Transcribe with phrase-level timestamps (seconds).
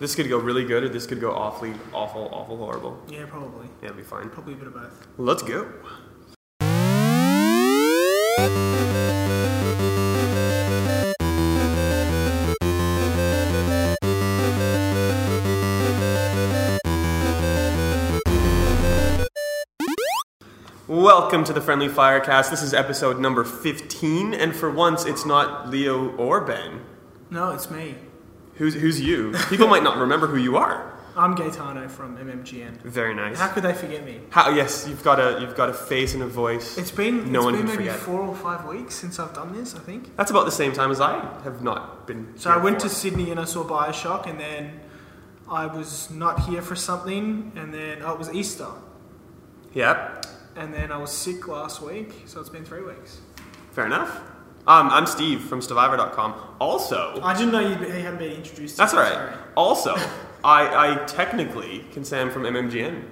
[0.00, 3.02] This could go really good, or this could go awfully, awful, awful, horrible.
[3.08, 3.66] Yeah, probably.
[3.82, 4.30] Yeah, it'll be fine.
[4.30, 5.08] Probably a bit of both.
[5.18, 5.68] Let's go.
[20.86, 22.50] Welcome to the Friendly Firecast.
[22.50, 26.82] This is episode number 15, and for once, it's not Leo or Ben.
[27.30, 27.96] No, it's me.
[28.58, 29.32] Who's, who's you?
[29.48, 30.92] People might not remember who you are.
[31.16, 32.82] I'm Gaetano from MMGN.
[32.82, 33.38] Very nice.
[33.38, 34.20] How could they forget me?
[34.30, 36.78] How, yes, you've got a you've got a face and a voice.
[36.78, 37.96] It's been No it's one been maybe forget.
[37.96, 39.74] four or five weeks since I've done this.
[39.74, 40.14] I think.
[40.16, 42.34] That's about the same time as I have not been.
[42.36, 42.88] So I went to.
[42.88, 44.80] Sydney and I saw Bioshock, and then
[45.50, 48.68] I was not here for something, and then oh, it was Easter,
[49.74, 53.20] Yep, and then I was sick last week, so it's been three weeks.
[53.72, 54.20] fair enough.
[54.68, 56.34] Um, I'm Steve from Stevivor.com.
[56.60, 58.76] Also, I didn't know you hadn't been introduced.
[58.76, 59.14] to that's all right.
[59.14, 59.34] sorry.
[59.56, 59.94] Also,
[60.44, 63.02] I, I technically can say I'm from MMGN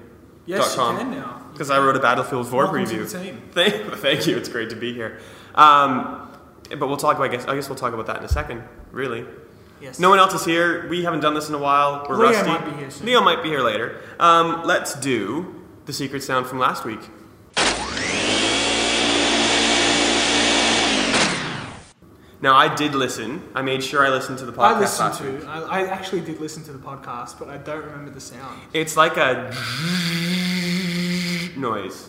[0.44, 1.42] Yes, you can now.
[1.52, 1.70] Because.
[1.70, 3.10] I wrote a Battlefield 4 Welcome preview.
[3.10, 3.42] to the team.
[3.52, 4.36] Thank, thank you.
[4.36, 5.18] It's great to be here.
[5.54, 6.30] Um,
[6.68, 7.16] but we'll talk.
[7.16, 7.46] About, I guess.
[7.46, 8.62] I guess we'll talk about that in a second.
[8.92, 9.24] Really.
[9.80, 9.98] Yes.
[9.98, 10.86] No one else is here.
[10.88, 12.04] We haven't done this in a while.
[12.06, 12.48] We're Leo rusty.
[12.48, 13.06] might be here soon.
[13.06, 14.02] Leo might be here later.
[14.20, 17.00] Um, let's do the secret sound from last week.
[22.46, 23.42] Now I did listen.
[23.56, 25.40] I made sure I listened to the podcast I listened last week.
[25.40, 25.46] to.
[25.48, 28.60] I, I actually did listen to the podcast, but I don't remember the sound.
[28.72, 29.52] It's like a
[31.56, 32.08] noise,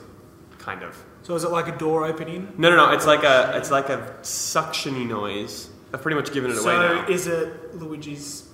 [0.59, 0.95] kind of.
[1.23, 2.53] So is it like a door opening?
[2.55, 2.91] No, no, no.
[2.91, 5.69] It's like a it's like a suctiony noise.
[5.91, 7.07] I've pretty much given it away So now.
[7.07, 8.47] is it Luigi's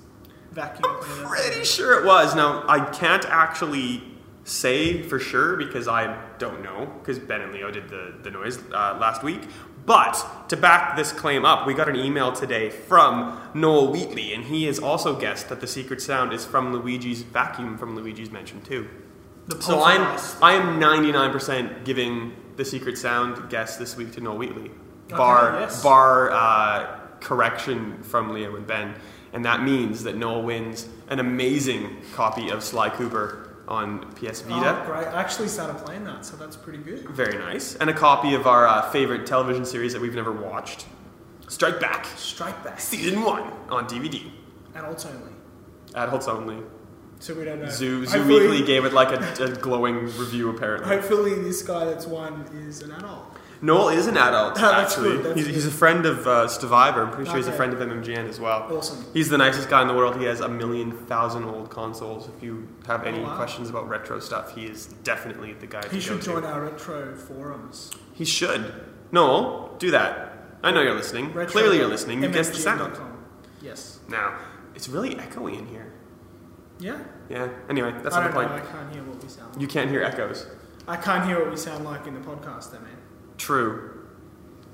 [0.54, 0.86] vacuum?
[0.89, 2.34] I'm pretty sure it was.
[2.34, 4.04] Now I can't actually
[4.45, 8.58] say for sure because I don't know because Ben and Leo did the the noise
[8.72, 9.42] uh, last week.
[9.86, 14.45] But to back this claim up, we got an email today from Noel Wheatley, and
[14.45, 18.61] he has also guessed that the secret sound is from Luigi's vacuum from Luigi's Mansion
[18.61, 18.88] 2.
[19.48, 20.02] The So I'm.
[20.42, 24.71] I am 99% giving the secret sound guess this week to Noel Wheatley,
[25.08, 25.83] Okay, bar yes.
[25.83, 28.95] bar uh, correction from Leo and Ben,
[29.33, 34.82] and that means that Noel wins an amazing copy of Sly Cooper on PS Vita.
[34.82, 35.08] Oh, great.
[35.08, 37.08] I actually started playing that, so that's pretty good.
[37.10, 40.86] Very nice, and a copy of our uh, favorite television series that we've never watched,
[41.48, 42.80] Strike Back, Strike Back.
[42.80, 44.30] season one on DVD.
[44.76, 45.32] Adults only.
[45.96, 46.58] Adults only.
[47.20, 47.70] So we don't know.
[47.70, 50.90] Zoo Zoo Weekly gave it like a, a glowing review apparently.
[50.90, 53.33] Hopefully, this guy that's won is an adult.
[53.64, 55.18] Noel is an adult, That's actually.
[55.24, 55.56] good, he's, good.
[55.56, 57.04] he's a friend of uh, Stevivor.
[57.06, 58.68] I'm pretty sure he's a friend of MMGN as well.
[58.70, 59.06] Awesome.
[59.14, 60.18] He's the nicest guy in the world.
[60.18, 62.28] He has a million thousand old consoles.
[62.36, 63.36] If you have any Oh, wow.
[63.38, 66.26] questions about retro stuff, he is definitely the guy to He should to.
[66.34, 67.90] join our retro forums.
[68.14, 68.74] He should.
[69.14, 70.58] Noel, do that.
[70.62, 71.32] I know you're listening.
[71.34, 72.22] Retro Clearly you're listening.
[72.22, 72.98] You guessed the sound.
[73.62, 74.00] Yes.
[74.10, 74.38] Now,
[74.76, 75.94] it's really echoey in here.
[76.80, 77.00] Yeah.
[77.30, 77.48] Yeah.
[77.70, 78.58] Anyway, that's I not the don't know.
[78.58, 78.68] point.
[78.68, 79.62] I can't hear what we sound like.
[79.62, 80.48] You can't hear echoes.
[80.86, 82.98] I can't hear what we sound like in the podcast, though, man.
[83.43, 83.92] True.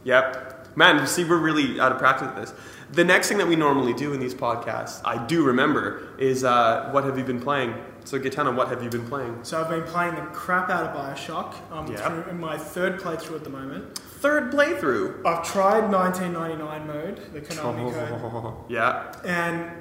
[0.03, 0.67] Yep.
[0.77, 2.53] Man, you see, we're really out of practice with this.
[2.91, 6.89] The next thing that we normally do in these podcasts, I do remember, is uh,
[6.91, 7.73] what have you been playing?
[8.05, 9.39] So, Gaetano, what have you been playing?
[9.43, 11.55] So I've been playing the crap out of Bioshock.
[11.71, 12.07] I'm Yeah.
[12.07, 13.97] through in my third playthrough at the moment.
[13.97, 15.25] Third playthrough.
[15.25, 18.53] I've tried 1999 mode, the Konami code.
[18.69, 19.11] yeah.
[19.25, 19.71] and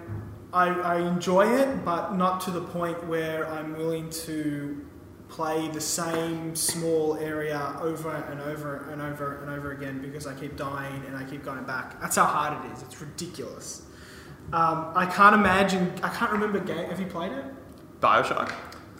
[0.52, 4.86] I, I enjoy it, but not to the point where I'm willing to
[5.38, 10.34] play the same small area over and over and over and over again because I
[10.34, 12.00] keep dying and I keep going back.
[12.00, 12.82] That's how hard it is.
[12.82, 13.82] It's ridiculous.
[14.52, 15.92] Um, I can't imagine.
[16.02, 16.88] I can't remember game.
[16.90, 17.44] Have you played it?
[18.00, 18.50] Bioshock?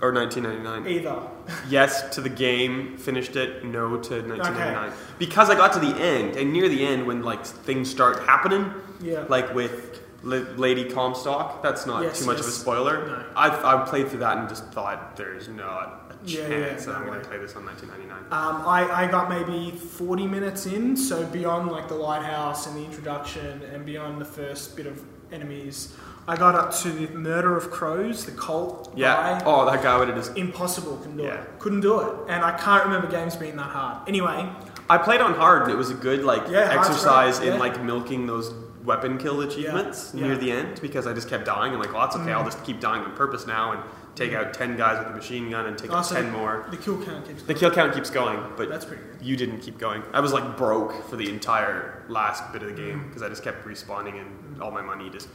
[0.00, 0.86] Or 1999?
[0.86, 1.22] Either.
[1.68, 4.92] Yes to the game, finished it, no to 1999.
[5.18, 8.72] Because I got to the end, and near the end, when like things start happening,
[9.00, 9.24] Yeah.
[9.28, 13.06] like with L- Lady Comstock, that's not Yes, too much of a spoiler.
[13.08, 13.24] No.
[13.34, 13.48] I,
[13.82, 17.06] I played through that and just thought, there's not a Yeah, chance yeah, that I'm
[17.06, 18.18] going to play this on 1999.
[18.32, 22.84] Um, I, I got maybe 40 minutes in, so beyond like the lighthouse and the
[22.84, 25.02] introduction and beyond the first bit of
[25.32, 25.94] enemies,
[26.26, 29.14] I got up to the murder of crows, the cult Yeah.
[29.38, 29.42] guy.
[29.46, 30.36] Oh, that guy would have just.
[30.36, 31.34] Impossible, couldn't do Yeah.
[31.40, 31.58] it.
[31.58, 32.14] Couldn't do it.
[32.28, 34.06] And I can't remember games being that hard.
[34.06, 34.48] Anyway,
[34.90, 37.58] I played on hard, and it was a good like Yeah, exercise in yeah.
[37.58, 38.52] like milking those
[38.84, 42.16] weapon kill achievements near the end because I just kept dying and like, well, that's
[42.16, 42.32] okay.
[42.32, 43.82] I'll just keep dying on purpose now and
[44.18, 46.66] take out ten guys with a machine gun and take oh, out Also- ten more.
[46.70, 47.60] the kill count keeps The going.
[47.60, 49.24] kill count keeps going, but That's pretty good.
[49.24, 50.02] you didn't keep going.
[50.12, 53.08] I was like broke for the entire last bit of the game mm.
[53.08, 55.28] because I just kept respawning and all my money just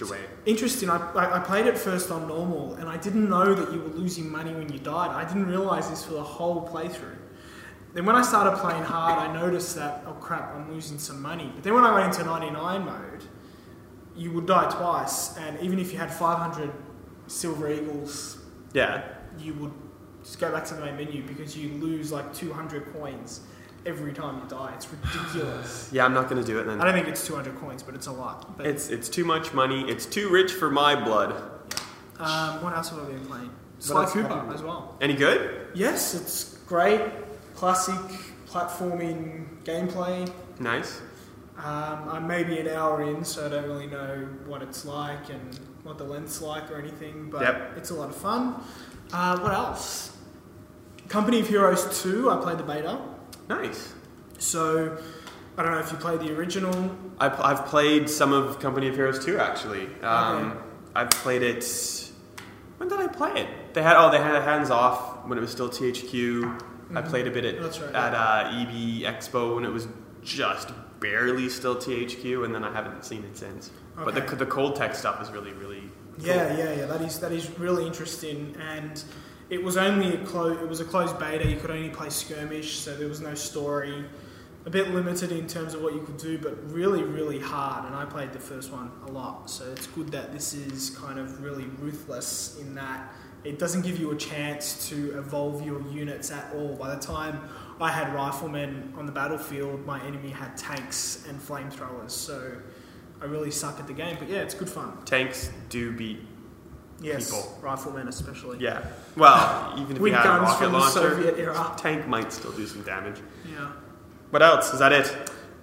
[0.00, 0.18] away.
[0.46, 0.90] Interesting.
[0.90, 3.88] I, I, I played it first on normal, and I didn't know that you were
[3.88, 5.10] losing money when you died.
[5.10, 7.16] I didn't realize this for the whole playthrough.
[7.94, 11.50] Then when I started playing hard, I noticed that oh crap, I'm losing some money.
[11.54, 13.24] But then when I went into 99 mode,
[14.16, 16.70] you would die twice, and even if you had 500
[17.32, 18.38] silver eagles,
[18.72, 19.02] Yeah.
[19.38, 19.72] you would
[20.22, 23.40] just go back to the main menu because you lose like 200 coins
[23.86, 24.72] every time you die.
[24.76, 25.88] It's ridiculous.
[25.92, 26.80] Yeah, I'm not gonna do it then.
[26.80, 28.56] I don't think it's 200 coins, but it's a lot.
[28.56, 29.80] But It's it's too much money.
[29.90, 31.30] It's too rich for my blood.
[32.20, 33.50] um, what else have I been playing?
[33.80, 34.96] Sly Cooper as well.
[35.00, 35.40] Any good?
[35.74, 37.00] Yes, it's great.
[37.56, 37.98] Classic
[38.48, 40.30] platforming gameplay.
[40.60, 41.00] Nice.
[41.58, 45.58] Um, I'm maybe an hour in, so I don't really know what it's like and
[45.82, 47.72] what the length's like or anything, but Yep.
[47.76, 48.54] it's a lot of fun.
[49.12, 50.16] Uh, what else?
[51.08, 52.98] Company of Heroes 2, I played the beta.
[53.48, 53.92] Nice.
[54.38, 54.96] So,
[55.58, 56.96] I don't know if you played the original.
[57.18, 59.88] I've, I've played some of Company of Heroes 2 actually.
[60.02, 60.58] Um, Okay.
[60.94, 62.10] I've played it.
[62.78, 63.74] When did I play it?
[63.74, 66.44] They had oh they had hands off when it was still THQ.
[66.94, 67.08] I Mhm.
[67.08, 69.88] played a bit at right, at uh, EB Expo when it was
[70.22, 70.70] just
[71.00, 73.70] barely still THQ, and then I haven't seen it since.
[73.96, 76.26] But the the cold tech stuff is really really cool.
[76.26, 76.86] Yeah, yeah, yeah.
[76.86, 79.02] That is that is really interesting, and
[79.50, 81.46] it was only a clo- It was a closed beta.
[81.46, 84.04] You could only play skirmish, so there was no story.
[84.64, 87.84] A bit limited in terms of what you could do, but really, really hard.
[87.84, 91.18] And I played the first one a lot, so it's good that this is kind
[91.18, 93.12] of really ruthless in that
[93.44, 96.76] it doesn't give you a chance to evolve your units at all.
[96.76, 97.40] By the time
[97.80, 102.52] I had riflemen on the battlefield, my enemy had tanks and flamethrowers, so
[103.22, 104.16] I really suck at the game.
[104.18, 104.98] But yeah, it's good fun.
[105.04, 106.18] Tanks do beat
[107.00, 107.58] Yes, people.
[107.62, 108.58] riflemen especially.
[108.58, 108.84] yeah.
[109.16, 111.74] Well, even if With you had a rocket from the launcher, Soviet era.
[111.76, 113.20] tank might still do some damage.
[113.50, 113.70] Yeah.
[114.30, 114.72] What else?
[114.72, 115.06] Is that it?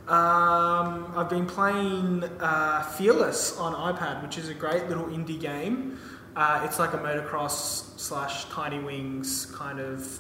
[0.08, 6.00] Um, I've been playing uh, Fearless on iPad, which is a great little indie game.
[6.36, 10.20] Uh, it's like a motocross slash Tiny Wings kind of.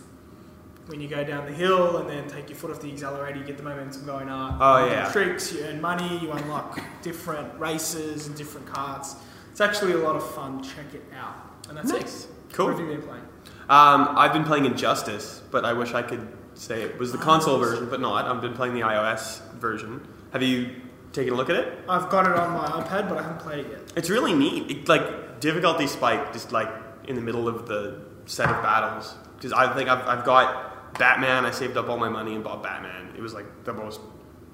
[0.90, 3.46] When you go down the hill and then take your foot off the accelerator, you
[3.46, 4.58] get the momentum going up.
[4.60, 5.12] Oh, you yeah.
[5.12, 9.16] Tricks, you earn money, you unlock different races and different cards.
[9.52, 10.64] It's actually a lot of fun.
[10.64, 11.36] Check it out.
[11.70, 12.24] And that's Nice.
[12.26, 12.30] it.
[12.54, 12.66] Cool.
[12.70, 13.22] What have you been playing?
[13.70, 17.22] Um, I've been playing Injustice, but I wish I could say it was the Oh,
[17.22, 17.70] console nice.
[17.70, 18.26] version, but not.
[18.26, 20.02] I've been playing the iOS version.
[20.34, 20.72] Have you
[21.14, 21.78] taken a look at it?
[21.88, 23.94] I've got it on my iPad, but I haven't played it yet.
[23.96, 24.72] It's really neat.
[24.72, 26.70] It, like difficulty spike, just like
[27.08, 29.14] in the middle of the set of battles.
[29.36, 30.66] Because I think I've, I've got
[30.98, 31.46] Batman.
[31.46, 33.14] I saved up all my money and bought Batman.
[33.16, 34.00] It was like the most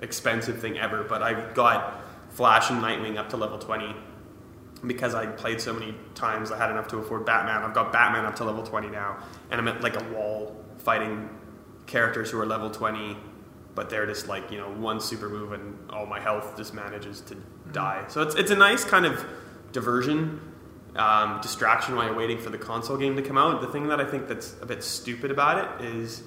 [0.02, 1.04] expensive thing ever.
[1.04, 3.96] But I got Flash and Nightwing up to level twenty
[4.86, 6.52] because I played so many times.
[6.52, 7.64] I had enough to afford Batman.
[7.64, 9.18] I've got Batman up to level twenty now,
[9.52, 11.30] and I'm at like a wall fighting
[11.86, 13.18] characters who are level twenty.
[13.74, 17.22] But they're just like you know one super move and all my health just manages
[17.22, 17.36] to
[17.72, 18.06] die.
[18.08, 19.26] So it's it's a nice kind of
[19.72, 20.40] diversion,
[20.96, 23.62] um, distraction while you're waiting for the console game to come out.
[23.62, 26.24] The thing that I think that's a bit stupid about it is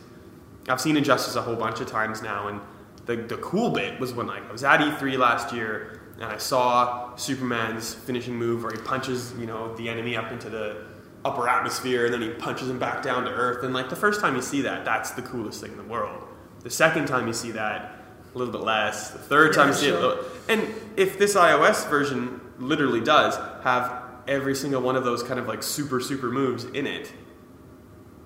[0.69, 2.61] I've seen Injustice a whole bunch of times now, and
[3.07, 6.37] the, the cool bit was when like I was at E3 last year and I
[6.37, 10.85] saw Superman's finishing move where he punches you know the enemy up into the
[11.25, 13.65] upper atmosphere and then he punches him back down to earth.
[13.65, 16.23] And like the first time you see that, that's the coolest thing in the world.
[16.63, 17.95] The second time you see that,
[18.35, 19.11] a little bit less.
[19.11, 20.19] The third time you see sure.
[20.19, 25.41] it, and if this iOS version literally does have every single one of those kind
[25.41, 27.11] of like super super moves in it,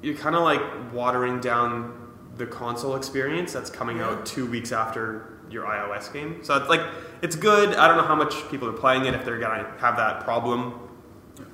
[0.03, 0.61] you're kind of like
[0.93, 1.99] watering down
[2.37, 4.09] the console experience that's coming Yeah.
[4.11, 6.43] out two weeks after your iOS game.
[6.43, 6.81] So it's like
[7.23, 7.75] it's good.
[7.77, 10.75] I don't know how much people are playing it if they're gonna have that problem,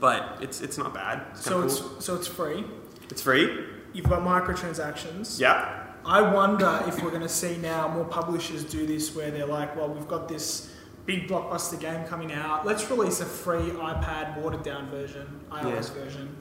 [0.00, 1.22] but it's it's not bad.
[1.32, 2.00] It's So it's cool.
[2.00, 2.64] so it's free.
[3.10, 3.64] it's free.
[3.92, 5.40] You've got microtransactions.
[5.40, 5.84] Yeah.
[6.04, 9.74] I wonder if we're going to see now more publishers do this where they're like,
[9.76, 10.72] well, we've got this
[11.08, 12.66] big blockbuster game coming out.
[12.66, 16.36] Let's release a free iPad watered down version, iOS version.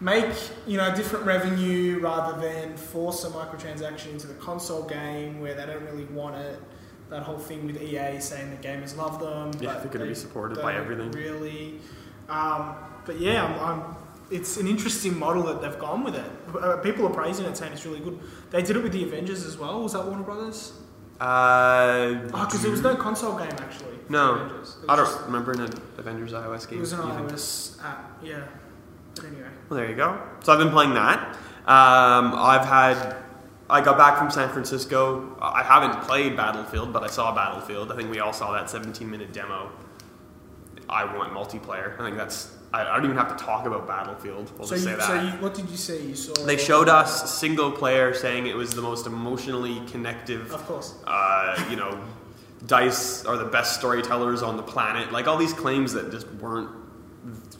[0.00, 0.34] Make,
[0.66, 5.64] you know, different revenue rather than force a microtransaction into the console game where they
[5.64, 6.60] don't really want it.
[7.08, 9.50] That whole thing with EA saying that gamers love them.
[9.62, 11.10] Yeah, they're gonna they be supported by everything.
[11.12, 11.80] Really.
[12.28, 12.74] Um,
[13.06, 13.96] but yeah, I'm, I'm,
[14.30, 16.30] it's an interesting model that they've gone with it.
[16.54, 18.18] Uh, people are praising it, saying it's really good.
[18.50, 19.82] They did it with the Avengers as well.
[19.82, 20.72] Was that Warner Brothers?
[21.22, 23.96] Uh, Oh, because there was no console game actually.
[24.08, 24.50] No.
[24.88, 25.60] I don't remember an
[25.96, 26.78] Avengers iOS game.
[26.78, 27.28] It was an even.
[27.28, 28.18] iOS app.
[28.22, 28.42] Yeah.
[29.14, 29.46] But anyway.
[29.68, 30.20] Well, there you go.
[30.42, 31.18] So I've been playing that.
[31.66, 33.16] Um, I've had.
[33.70, 35.36] I got back from San Francisco.
[35.40, 37.92] I haven't played Battlefield, but I saw Battlefield.
[37.92, 39.70] I think we all saw that 17 minute demo.
[40.88, 41.98] I want multiplayer.
[42.00, 42.50] I think that's.
[42.74, 44.50] I, don't even have to talk about Battlefield.
[44.56, 45.06] We'll so just you, say that.
[45.06, 46.06] so you, what did you see?
[46.08, 46.32] You saw.
[46.44, 50.94] they showed us single player, saying it was the most emotionally connective Of course.
[51.06, 52.02] uh, you know,
[52.66, 55.12] Dice are the best storytellers on the planet.
[55.12, 56.70] Like all these claims that just weren't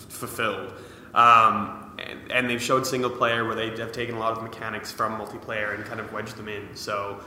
[0.09, 0.73] fulfilled.
[1.15, 4.91] Um, and, and they've showed single player where they have taken a lot of mechanics
[4.93, 6.75] from multiplayer and kind of wedged them in.
[6.75, 7.21] So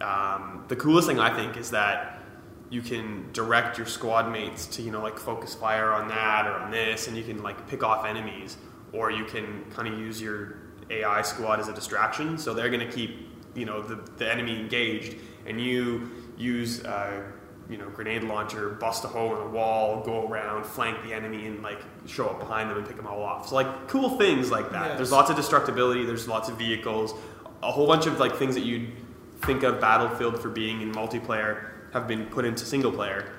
[0.00, 2.15] um, the coolest thing I think is that
[2.68, 6.52] you can direct your squad mates to you know like focus fire on that or
[6.52, 8.56] on this, and you can like pick off enemies,
[8.92, 10.58] or you can kind of use your
[10.90, 12.38] AI squad as a distraction.
[12.38, 17.22] So they're going to keep you know the, the enemy engaged, and you use uh,
[17.70, 21.46] you know grenade launcher, bust a hole in a wall, go around, flank the enemy,
[21.46, 23.48] and like show up behind them and pick them all off.
[23.48, 24.88] So like cool things like that.
[24.88, 24.96] Yes.
[24.96, 26.04] There's lots of destructibility.
[26.04, 27.14] There's lots of vehicles,
[27.62, 28.90] a whole bunch of like things that you'd
[29.42, 33.32] think of Battlefield for being in multiplayer have been put into single player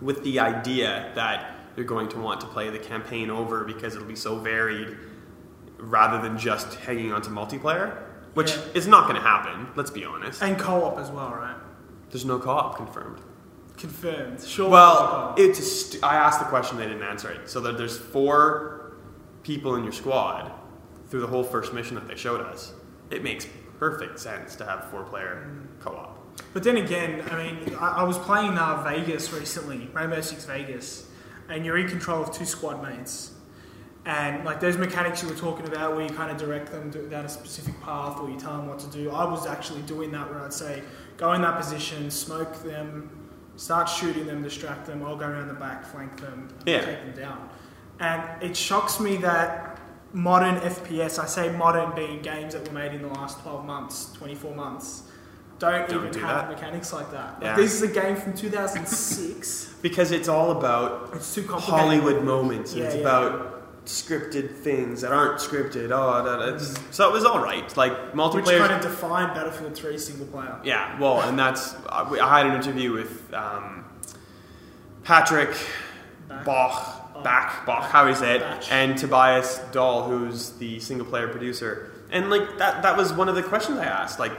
[0.00, 4.06] with the idea that you're going to want to play the campaign over because it'll
[4.06, 4.96] be so varied
[5.78, 7.96] rather than just hanging on to multiplayer,
[8.34, 8.62] which Yeah.
[8.74, 10.42] is not going to happen, let's be honest.
[10.42, 11.56] And co-op as well, right?
[12.10, 13.18] There's no co op confirmed.
[13.76, 14.40] Confirmed.
[14.42, 14.68] Sure.
[14.70, 17.48] Well, it's st- I asked the question, they didn't answer it.
[17.48, 18.92] So that there's four
[19.42, 20.52] people in your squad
[21.08, 22.74] through the whole first mission that they showed us.
[23.10, 23.46] It makes
[23.78, 26.18] perfect sense to have four player co op.
[26.52, 31.08] But then again, I mean, I, I was playing uh, Vegas recently, Rainbow Six Vegas,
[31.48, 33.32] and you're in control of two squad mates.
[34.04, 37.08] And like those mechanics you were talking about, where you kind of direct them to,
[37.08, 39.10] down a specific path, or you tell them what to do.
[39.10, 40.82] I was actually doing that, where I'd say,
[41.16, 43.08] go in that position, smoke them,
[43.56, 45.04] start shooting them, distract them.
[45.04, 46.84] I'll go around the back, flank them, Yeah.
[46.84, 47.48] take them down.
[48.00, 49.78] And it shocks me that
[50.12, 54.12] modern FPS, I say modern being games that were made in the last 12 months,
[54.14, 55.04] 24 months,
[55.70, 56.50] don't, Don't even do have that.
[56.50, 57.34] mechanics like that.
[57.34, 57.56] Like, Yeah.
[57.56, 59.68] This is a game from 2006.
[59.82, 61.80] Because it's all about it's too complicated.
[61.80, 62.70] Hollywood moments.
[62.72, 63.00] and Yeah, it's yeah.
[63.00, 65.90] about scripted things that aren't scripted.
[65.92, 67.76] Oh, that, that's, so it was all right.
[67.76, 68.58] Like Which multiplayer.
[68.58, 70.56] kind of defined Battlefield 3 single player.
[70.62, 73.84] Yeah, well, and that's I I had an interview with um,
[75.04, 75.50] Patrick
[76.28, 76.44] Bach.
[76.44, 77.20] Bach, Oh.
[77.22, 78.42] Bach, Bach, how he say it,
[78.72, 81.90] and Tobias Dahl, who's the single player producer.
[82.10, 84.18] And like that, that was one of the questions I asked.
[84.18, 84.32] Like,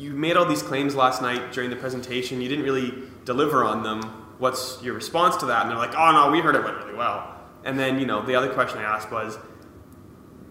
[0.00, 2.40] you made all these claims last night during the presentation.
[2.40, 4.00] You didn't really deliver on them.
[4.38, 5.62] What's your response to that?
[5.62, 7.36] And they're like, oh no, we heard it went really well.
[7.64, 9.38] And then you know the other question I asked was,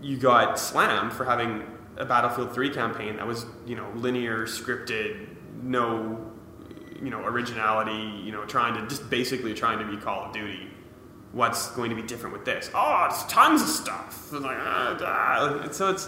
[0.01, 1.63] you got slammed for having
[1.97, 5.27] a Battlefield 3 campaign that was, you know, linear, scripted,
[5.63, 6.31] no,
[7.01, 10.67] you know, originality, you know, trying to just basically trying to be Call of Duty.
[11.31, 12.69] What's going to be different with this?
[12.73, 14.29] Oh, it's tons of stuff.
[14.31, 15.67] It's like, ah, ah.
[15.71, 16.07] So it's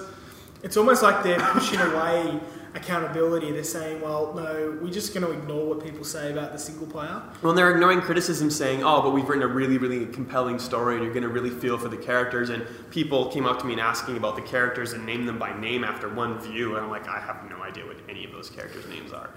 [0.64, 2.40] It's almost like they're pushing away
[2.74, 3.52] accountability.
[3.52, 6.88] They're saying, well, no, we're just going to ignore what people say about the single
[6.88, 7.22] player.
[7.42, 11.04] Well, they're ignoring criticism, saying, "Oh, but we've written a really, really compelling story, and
[11.04, 13.82] you're going to really feel for the characters." And people came up to me and
[13.82, 17.08] asking about the characters and named them by name after one view, and I'm like,
[17.08, 19.30] I have no idea what any of those characters' names are.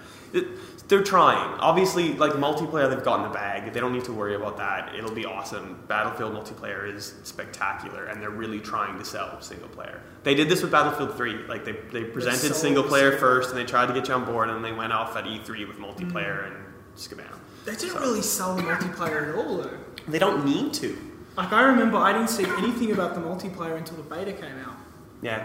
[0.89, 1.59] They're trying.
[1.61, 3.73] Obviously, like multiplayer, they've gotten the bag.
[3.73, 4.95] They don't need to worry about that.
[4.95, 5.83] It'll be awesome.
[5.89, 10.03] Battlefield multiplayer is spectacular, and they're really trying to sell single player.
[10.25, 11.47] They did this with Battlefield 3.
[11.47, 14.51] Like they, they presented single player first, and they tried to get you on board,
[14.51, 16.47] and then they went off at E3 with multiplayer mm.
[16.49, 16.57] and
[16.97, 17.39] Scabam.
[17.65, 19.79] They didn't really sell the multiplayer at all, though.
[20.07, 20.99] They don't need to.
[21.37, 24.77] Like, I remember I didn't see anything about the multiplayer until the beta came out
[25.23, 25.45] Yeah.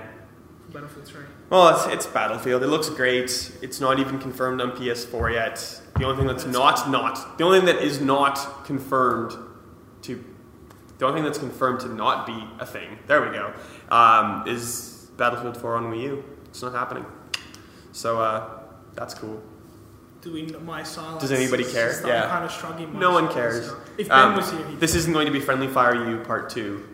[0.72, 1.24] Battlefield 3.
[1.50, 2.62] Well, it's, it's Battlefield.
[2.64, 3.52] It looks great.
[3.62, 5.82] It's not even confirmed on PS4 yet.
[5.98, 9.34] The only thing that's not not the only thing that is not confirmed
[10.04, 10.24] to
[11.00, 13.00] the only thing that's confirmed to not be a thing.
[13.08, 13.54] There we go.
[13.90, 16.24] Um, is Battlefield 4 on Wii U?
[16.46, 17.06] It's not happening.
[17.94, 18.60] So uh,
[18.96, 19.42] that's cool.
[20.22, 21.22] Do we, my silence.
[21.22, 21.94] Does anybody care?
[22.06, 22.28] Yeah.
[22.28, 23.72] kind of No one cares.
[23.98, 26.89] If Ben Um, was here, This isn't going to be Friendly Fire U Part 2.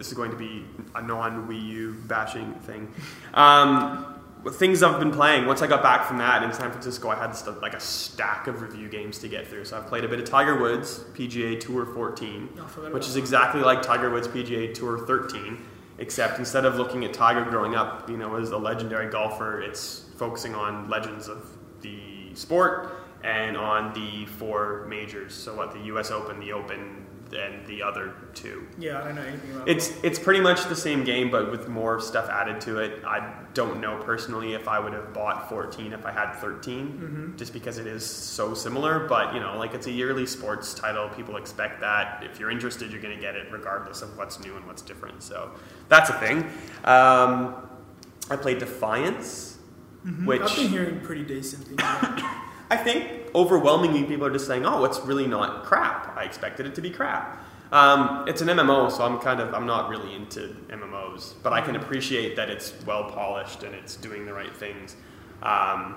[0.00, 0.64] This is going to be
[0.94, 2.90] a non Wii U bashing thing.
[3.34, 4.14] Um,
[4.52, 7.32] things I've been playing, once I got back from that in San Francisco, I had
[7.32, 9.66] st- like a stack of review games to get through.
[9.66, 13.08] So I've played a bit of Tiger Woods, PGA Tour 14, Oh, I forgot which
[13.08, 15.58] is exactly like Tiger Woods PGA Tour 13,
[15.98, 20.06] except instead of looking at Tiger growing up, you know, as a legendary golfer, it's
[20.16, 21.46] focusing on legends of
[21.82, 25.34] the sport and on the four majors.
[25.34, 26.10] So what the U.S.
[26.10, 28.66] Open, the Open, and the other two.
[28.78, 31.68] Yeah, I don't know anything about It's it's pretty much the same game, but with
[31.68, 33.04] more stuff added to it.
[33.04, 37.36] I don't know personally if I would have bought 14 if I had 13, Mm-hmm.
[37.36, 39.06] just because it is so similar.
[39.08, 41.08] But you know, like it's a yearly sports title.
[41.10, 42.22] People expect that.
[42.24, 45.22] If you're interested, you're going to get it regardless of what's new and what's different.
[45.22, 45.50] So
[45.88, 46.44] that's a thing.
[46.84, 47.54] Um,
[48.30, 49.58] I played Defiance,
[50.06, 50.24] Mhm.
[50.26, 51.80] which I've been hearing pretty decent things.
[52.70, 56.74] I think overwhelmingly people are just saying, "Oh, it's really not crap." I expected it
[56.76, 57.42] to be crap.
[57.72, 61.60] Um, it's an MMO, so I'm kind of I'm not really into MMOs, but I
[61.60, 64.96] can appreciate that it's well polished and it's doing the right things.
[65.42, 65.94] Um,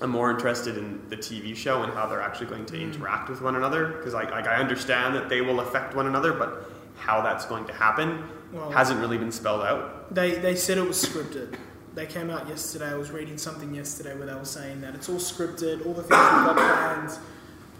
[0.00, 3.40] I'm more interested in the TV show and how they're actually going to interact with
[3.40, 7.22] one another because I, like, I understand that they will affect one another, but how
[7.22, 10.12] that's going to happen Well- hasn't really been spelled out.
[10.12, 11.54] They they said it was scripted.
[11.94, 12.88] They came out yesterday.
[12.88, 15.86] I was reading something yesterday where they were saying that it's all scripted.
[15.86, 17.18] All the things we've got planned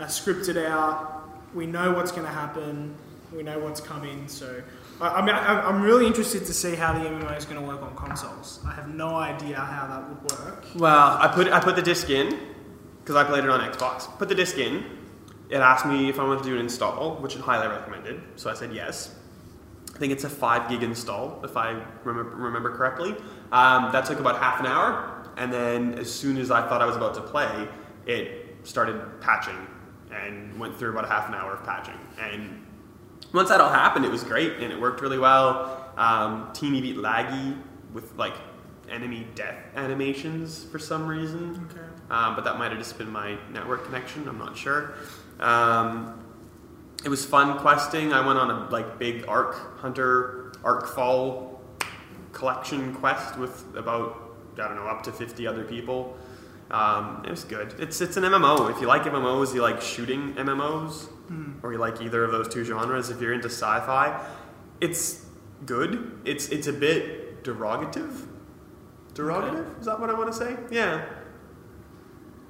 [0.00, 1.28] are scripted out.
[1.54, 2.94] We know what's going to happen.
[3.32, 4.28] We know what's coming.
[4.28, 4.62] So,
[5.00, 7.82] I, mean, I, I'm really interested to see how the MMO is going to work
[7.82, 8.60] on consoles.
[8.66, 10.64] I have no idea how that would work.
[10.76, 12.38] Well, I put I put the disc in
[13.00, 14.06] because I played it on Xbox.
[14.18, 14.84] Put the disc in.
[15.50, 18.22] It asked me if I wanted to do an install, which it highly recommended.
[18.36, 19.14] So I said yes.
[19.94, 21.70] I think it's a five gig install, if I
[22.02, 23.12] remember, remember correctly.
[23.52, 26.86] Um, that took about half an hour, and then as soon as I thought I
[26.86, 27.68] was about to play,
[28.06, 29.66] it started patching
[30.12, 31.98] and went through about a half an hour of patching.
[32.20, 32.66] And
[33.32, 35.92] once that all happened, it was great and it worked really well.
[35.96, 37.60] Um, teeny bit laggy
[37.92, 38.34] with like
[38.90, 41.68] enemy death animations for some reason.
[41.70, 41.86] Okay.
[42.10, 44.28] Um, but that might have just been my network connection.
[44.28, 44.94] I'm not sure.
[45.40, 46.23] Um,
[47.04, 48.12] it was fun questing.
[48.12, 51.60] I went on a like big Arc Hunter Arc Fall
[52.32, 56.16] collection quest with about I don't know up to 50 other people.
[56.70, 57.74] Um, it was good.
[57.78, 58.70] It's it's an MMO.
[58.70, 61.08] If you like MMOs, you like shooting MMOs,
[61.62, 63.10] or you like either of those two genres.
[63.10, 64.26] If you're into sci-fi,
[64.80, 65.26] it's
[65.66, 66.18] good.
[66.24, 68.26] It's it's a bit derogative.
[69.12, 69.78] Derogative?
[69.78, 70.56] Is that what I want to say?
[70.70, 71.04] Yeah.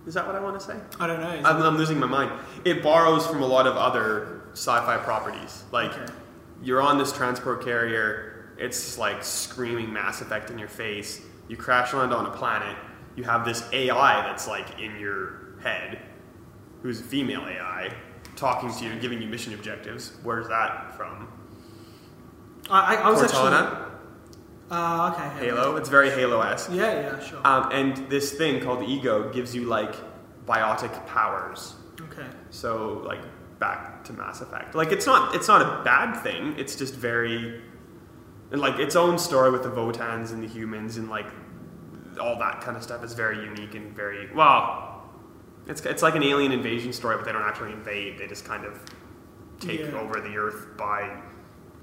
[0.07, 0.77] Is that what I want to say?
[1.01, 1.49] I don't know.
[1.49, 2.31] I'm, I'm losing my mind.
[2.65, 5.65] It borrows from a lot of other sci-fi properties.
[5.73, 6.13] Like Okay.
[6.63, 11.21] you're on this transport carrier, it's like screaming Mass Effect in your face.
[11.49, 12.77] You crash land on a planet.
[13.17, 16.01] You have this AI that's like in your head,
[16.83, 17.93] who's a female AI,
[18.37, 20.13] talking to you, and giving you mission objectives.
[20.23, 21.29] Where's that from?
[22.71, 23.91] I, I, I was Cortana, actually.
[24.71, 25.47] Uh, okay.
[25.47, 25.77] Halo.
[25.77, 26.71] It's very Halo-esque.
[26.73, 27.47] Yeah, yeah, sure.
[27.47, 29.95] Um, and this thing called the ego gives you like
[30.47, 31.75] biotic powers.
[32.01, 32.27] okay.
[32.51, 33.21] So like
[33.65, 34.75] back to Mass Effect.
[34.75, 36.55] Like it's not it's not a bad thing.
[36.59, 37.61] It's just very
[38.51, 41.29] and like its own story with the Votans and the humans and like
[42.21, 45.03] all that kind of stuff is very unique and very well.
[45.67, 48.19] It's it's like an alien invasion story, but they don't actually invade.
[48.19, 48.79] They just kind of
[49.61, 50.01] take Yeah.
[50.03, 50.99] over the Earth by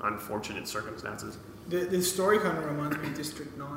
[0.01, 1.38] unfortunate circumstances.
[1.69, 3.67] The, the story kind of reminds me of District 9.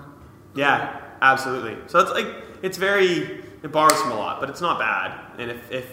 [0.54, 1.76] Yeah, absolutely.
[1.86, 2.28] So it's like
[2.62, 5.08] it's very it borrows from a lot, but it's not bad.
[5.38, 5.86] And if, if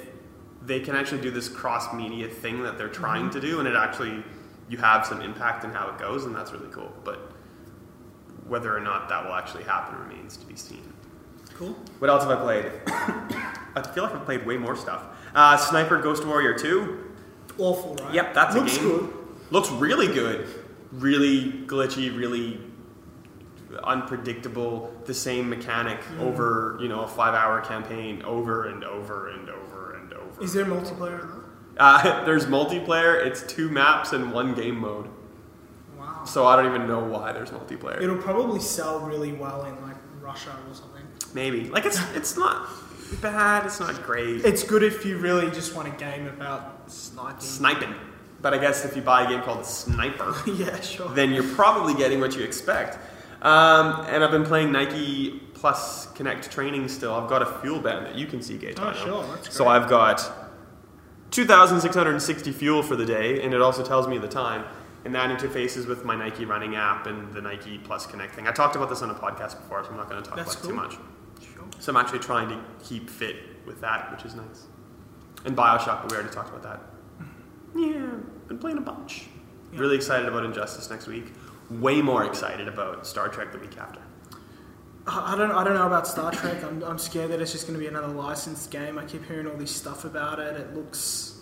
[0.65, 3.75] they can actually do this cross media thing that they're trying to do, and it
[3.75, 4.23] actually
[4.69, 6.91] you have some impact in how it goes, and that's really cool.
[7.03, 7.31] But
[8.47, 10.93] whether or not that will actually happen remains to be seen.
[11.55, 11.75] Cool.
[11.99, 12.71] What else have I played?
[13.75, 15.03] I feel like I've played way more stuff.
[15.33, 17.11] Uh, Sniper Ghost Warrior 2.
[17.57, 18.13] Awful, right?
[18.13, 18.89] Yep, that's Looks a game.
[18.89, 19.13] good.
[19.51, 20.47] Looks really good.
[20.91, 22.59] Really glitchy, really
[23.83, 24.93] unpredictable.
[25.05, 29.70] The same mechanic over, you know, a five-hour campaign over and over and over.
[30.41, 31.43] Is there multiplayer though?
[31.77, 33.25] Uh, there's multiplayer.
[33.25, 35.07] It's two maps and one game mode.
[35.97, 36.23] Wow.
[36.25, 38.01] So I don't even know why there's multiplayer.
[38.01, 41.03] It'll probably sell really well in like Russia or something.
[41.33, 42.67] Maybe like it's it's not
[43.21, 43.65] bad.
[43.65, 44.45] It's not great.
[44.45, 47.39] It's good if you really just want a game about sniping.
[47.41, 47.95] sniping.
[48.41, 51.09] But I guess if you buy a game called Sniper, yeah, sure.
[51.09, 52.97] then you're probably getting what you expect.
[53.43, 57.13] Um, and I've been playing Nike Plus Kinect training still.
[57.13, 58.89] I've got a FuelBand that you can see, Gaetano.
[58.89, 59.67] Oh, sure, that's So.
[59.67, 60.27] I've got
[61.29, 64.65] 2,660 fuel for the day, and it also tells me the time.
[65.05, 68.47] And that interfaces with my Nike running app and the Nike Plus Kinect thing.
[68.47, 70.55] I talked about this on a podcast before, so I'm not going to talk That's
[70.55, 70.83] about it too cool.
[70.83, 70.93] much.
[71.53, 71.63] Sure.
[71.77, 73.35] So I'm actually trying to keep fit
[73.67, 74.65] with that, which is nice.
[75.45, 76.79] And Bioshock, but we already talked about that.
[77.21, 77.79] Mm-hmm.
[77.83, 78.09] Yeah,
[78.47, 79.27] been playing a bunch.
[79.73, 79.79] Yeah.
[79.79, 81.33] Really excited about Injustice next week.
[81.69, 84.01] Way more excited about Star Trek the week after.
[85.13, 86.63] I don't, I don't know about Star Trek.
[86.63, 88.97] I'm, I'm scared that it's just going to be another licensed game.
[88.97, 90.55] I keep hearing all this stuff about it.
[90.57, 91.39] It looks.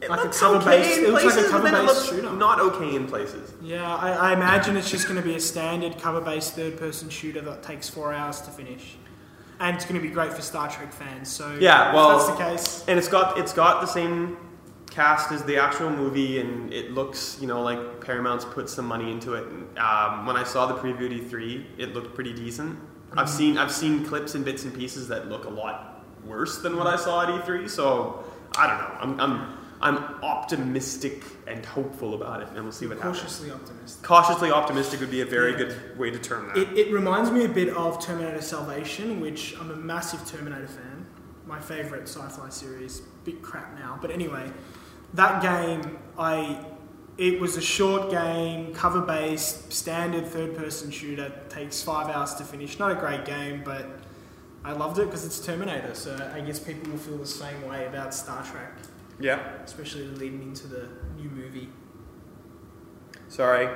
[0.00, 2.32] It Like a looks cover-based- okay it in looks like a it cover-based looks shooter.
[2.32, 3.52] not okay in places.
[3.62, 7.62] Yeah, I, I imagine it's just going to be a standard cover-based third-person shooter that
[7.62, 8.96] takes four hours to finish,
[9.58, 11.28] and it's going to be great for Star Trek fans.
[11.30, 12.84] So Yeah, if well- that's the case.
[12.88, 14.38] And it's got it's got the same
[14.90, 19.10] cast as the actual movie, and it looks you know like Paramount's put some money
[19.10, 19.46] into it.
[19.46, 22.78] And, um, when I saw the preview at E3, it looked pretty decent.
[23.16, 26.76] I've seen I've seen clips and bits and pieces that look a lot worse than
[26.76, 27.68] what I saw at E3.
[27.68, 28.24] So
[28.56, 29.20] I don't know.
[29.20, 33.16] I'm I'm, I'm optimistic and hopeful about it, and we'll see what happens.
[33.18, 34.02] Cautiously optimistic.
[34.04, 35.58] Cautiously optimistic would be a very Yeah.
[35.58, 36.58] good way to term that.
[36.58, 41.06] It, it reminds me a bit of Terminator Salvation, which I'm a massive Terminator fan.
[41.46, 43.00] My favourite sci-fi series.
[43.24, 44.50] Bit crap now, but anyway,
[45.14, 46.64] that game I.
[47.18, 51.30] It was a short game, cover-based, standard third-person shooter.
[51.50, 52.78] Takes five hours to finish.
[52.78, 53.90] Not a great game, but
[54.64, 55.94] I loved it because it's Terminator.
[55.94, 58.72] So I guess people will feel the same way about Star Trek,
[59.18, 59.38] yeah.
[59.64, 61.68] especially leading into the new movie.
[63.28, 63.68] Sorry.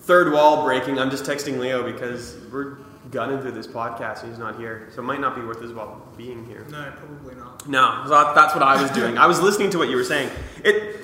[0.00, 0.98] third wall breaking.
[0.98, 2.78] I'm just texting Leo because we're
[3.10, 5.72] gunning through this podcast and he's not here, so it might not be worth his
[5.72, 6.66] while being here.
[6.70, 7.68] No, probably not.
[7.68, 9.16] No, that's what I was doing.
[9.18, 10.30] I was listening to what you were saying.
[10.64, 10.96] It,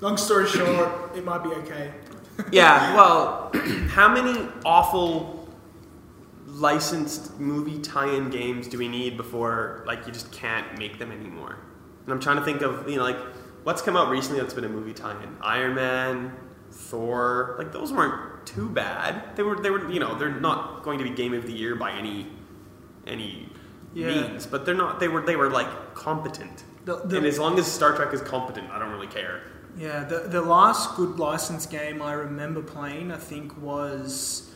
[0.00, 1.92] Long story short, it might be okay.
[2.50, 2.94] yeah.
[2.96, 3.50] Well,
[3.88, 5.46] how many awful
[6.46, 11.58] licensed movie tie-in games do we need before like you just can't make them anymore?
[12.04, 13.18] And I'm trying to think of you know like
[13.62, 15.36] what's come out recently that's been a movie tie-in.
[15.42, 16.32] Iron Man,
[16.70, 19.36] Thor, like those weren't too bad.
[19.36, 21.74] They were they were you know they're not going to be game of the year
[21.74, 22.26] by any
[23.06, 23.48] any
[23.94, 24.06] Yeah.
[24.08, 25.00] means, but they're not.
[25.00, 26.64] They were they were like competent.
[26.84, 29.42] The- the- and as long as Star Trek is competent, I don't really care.
[29.76, 34.50] Yeah, the, the last good license game I remember playing, I think, was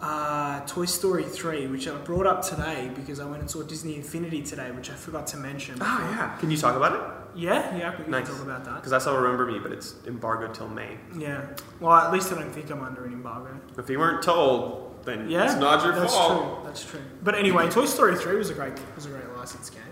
[0.00, 3.96] uh, Toy Story 3, which I brought up today because I went and saw Disney
[3.96, 5.76] Infinity today, which I forgot to mention.
[5.80, 6.36] Ah, yeah.
[6.38, 7.00] Can you talk about it?
[7.34, 8.28] Yeah, yeah, we can Nice.
[8.28, 8.74] talk about that.
[8.76, 10.96] Because that's all remember me, but it's embargoed till May.
[11.16, 11.42] Yeah.
[11.80, 13.58] Well, at least I don't think I'm under an embargo.
[13.78, 16.56] If you weren't told, then Yeah, it's not your that's fault.
[16.56, 16.64] true.
[16.64, 17.00] That's true.
[17.22, 19.82] But anyway, Toy Story 3 was a great was a great license game.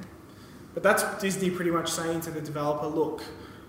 [0.75, 3.23] But that's Disney pretty much saying to the developer, look,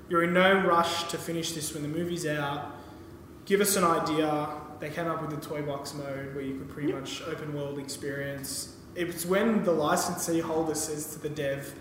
[0.09, 2.75] you're in no rush to finish this when the movie's out.
[3.45, 4.47] Give us an idea.
[4.79, 7.79] They came up with the toy box mode where you could pretty much open world
[7.79, 8.75] experience.
[8.95, 11.73] It's when the licensee holder says to the dev,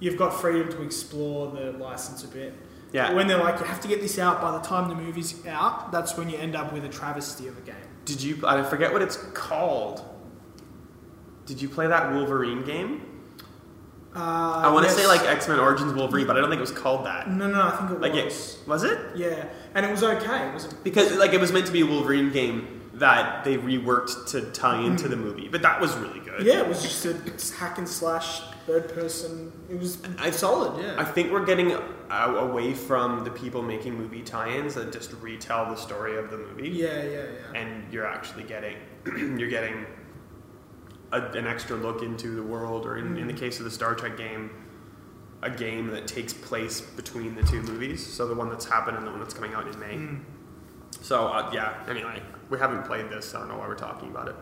[0.00, 2.54] you've got freedom to explore the license a bit.
[2.92, 3.12] Yeah.
[3.12, 5.90] When they're like, you have to get this out by the time the movie's out,
[5.90, 7.74] that's when you end up with a travesty of a game.
[8.04, 8.42] Did you?
[8.46, 10.04] I forget what it's called.
[11.46, 13.10] Did you play that Wolverine game?
[14.16, 14.96] Uh, I want to yes.
[15.00, 17.28] say like X Men Origins Wolverine, but I don't think it was called that.
[17.28, 18.58] No, no, I think it Like was.
[18.62, 18.98] it was it?
[19.16, 20.48] Yeah, and it was okay.
[20.48, 23.56] It was a, Because like it was meant to be a Wolverine game that they
[23.56, 26.46] reworked to tie into the movie, but that was really good.
[26.46, 29.52] yeah, it was just a hack and slash third person.
[29.68, 30.82] It was I- solid.
[30.82, 30.96] Yeah.
[30.98, 31.76] I think we're getting
[32.10, 36.68] away from the people making movie tie-ins that just retell the story of the movie.
[36.68, 37.60] yeah, yeah, yeah.
[37.60, 38.76] and you're actually getting
[39.38, 39.86] you're getting
[41.12, 43.94] a, an extra look into the world, or in, in the case of the Star
[43.94, 44.50] Trek game,
[45.42, 48.04] a game that takes place between the two movies.
[48.04, 49.94] So the one that's happened and the one that's coming out in May.
[49.94, 50.20] Mm.
[51.00, 51.74] So uh, yeah.
[51.88, 53.26] Anyway, we haven't played this.
[53.26, 54.36] So I don't know why we're talking about it.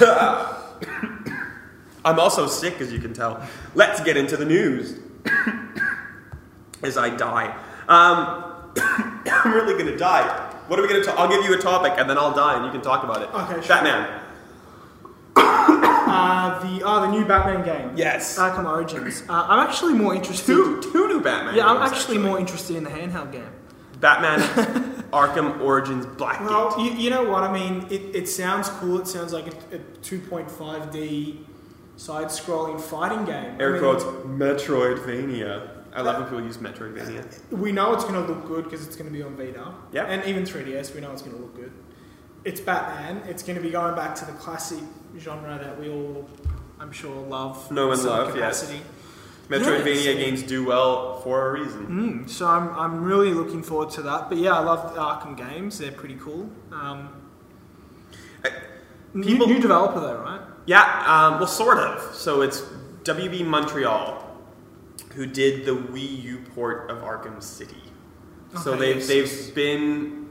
[0.00, 1.36] No.
[2.04, 3.46] I'm also sick, as you can tell.
[3.74, 4.98] Let's get into the news.
[6.82, 7.54] as I die.
[7.88, 8.44] Um,
[9.26, 10.54] I'm really gonna die.
[10.68, 11.18] What are we gonna talk?
[11.18, 13.28] I'll give you a topic and then I'll die and you can talk about it.
[13.34, 13.76] Okay, sure.
[13.76, 14.20] Batman.
[16.10, 17.92] Uh, the oh, the new Batman game.
[17.94, 18.36] Yes.
[18.36, 19.22] Arkham Origins.
[19.28, 20.46] Uh, I'm actually more interested.
[20.46, 21.54] two, two new Batman.
[21.54, 23.46] Yeah, I'm games, actually more interested in the handheld game.
[24.00, 24.40] Batman
[25.12, 26.46] Arkham Origins Blackgate.
[26.46, 27.86] Well, you, you know what I mean.
[27.90, 28.98] It, it sounds cool.
[29.00, 31.44] It sounds like a, a 2.5D
[32.00, 33.56] side-scrolling fighting game.
[33.58, 35.68] I Air mean, quotes Metroidvania.
[35.92, 37.50] I love when people use Metroidvania.
[37.50, 39.74] We know it's going to look good because it's going to be on Vita.
[39.92, 40.04] Yeah.
[40.04, 41.72] And even 3DS, we know it's going to look good.
[42.44, 43.22] It's Batman.
[43.28, 44.78] It's going to be going back to the classic
[45.18, 46.26] genre that we all,
[46.78, 47.70] I'm sure, love.
[47.70, 48.62] No in and some love, yes.
[48.62, 48.80] capacity.
[49.50, 51.86] Metroidvania Yeah, so- games do well for a reason.
[52.24, 54.30] Mm, so I'm, I'm really looking forward to that.
[54.30, 55.76] But yeah, I love the Arkham games.
[55.78, 56.48] They're pretty cool.
[56.72, 57.10] Um,
[59.12, 60.40] new, people- new developer though, right?
[60.66, 62.14] Yeah, um, well, sort of.
[62.14, 62.60] So it's
[63.04, 64.26] WB Montreal
[65.14, 67.82] who did the Wii U port of Arkham City.
[68.62, 69.50] so they've yes, they've yes.
[69.50, 70.28] been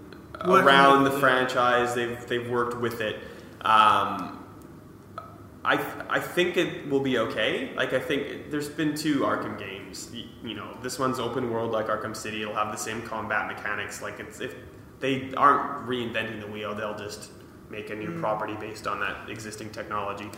[0.47, 1.93] Working around the franchise.
[1.95, 3.17] They've they've worked with it.
[3.61, 4.41] Um,
[5.65, 5.77] I
[6.09, 7.73] I think it will be okay.
[7.75, 10.09] Like I think there's been two Arkham games.
[10.13, 12.41] Y- You know, this one's open world like Arkham City.
[12.41, 14.01] It'll have the same combat mechanics.
[14.01, 14.55] Like it's if
[15.01, 17.31] they aren't reinventing the wheel, they'll just
[17.69, 18.19] make a new Mm.
[18.19, 20.29] property based on that existing technology.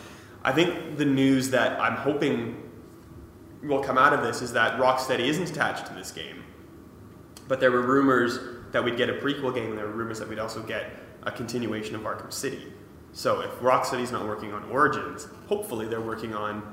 [0.44, 2.70] I think the news that I'm hoping
[3.64, 6.44] will come out of this is that Rocksteady isn't attached to this game.
[7.48, 8.40] But there were rumors
[8.72, 10.92] that we'd get a prequel game, and there were rumors that we'd also get
[11.24, 12.74] a continuation of Arkham City.
[13.14, 16.64] So if Rocksteady's not working on Origins, hopefully they're working on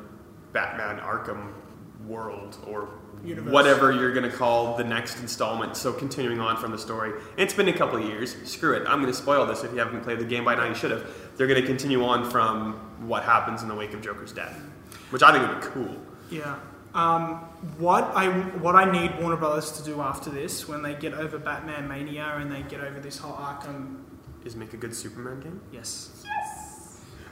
[0.53, 1.53] Batman Arkham
[2.07, 2.89] World or
[3.25, 3.53] Universe.
[3.53, 5.77] whatever you're going to call the next installment.
[5.77, 7.13] So continuing on from the story.
[7.37, 8.37] It's been a couple of years.
[8.45, 8.83] Screw it.
[8.89, 10.65] I'm going to spoil this if you haven't played the game by now.
[10.67, 11.11] You should have.
[11.37, 12.75] They're going to continue on from
[13.07, 14.59] what happens in the wake of Joker's death,
[15.11, 15.97] which I think would be cool.
[16.31, 16.57] Yeah.
[16.95, 17.35] Um,
[17.79, 18.29] what I
[18.59, 22.35] what I need Warner Brothers to do after this, when they get over Batman Mania
[22.41, 24.03] and they get over this whole Arkham,
[24.45, 25.61] Is make a good Superman game.
[25.71, 26.25] yes,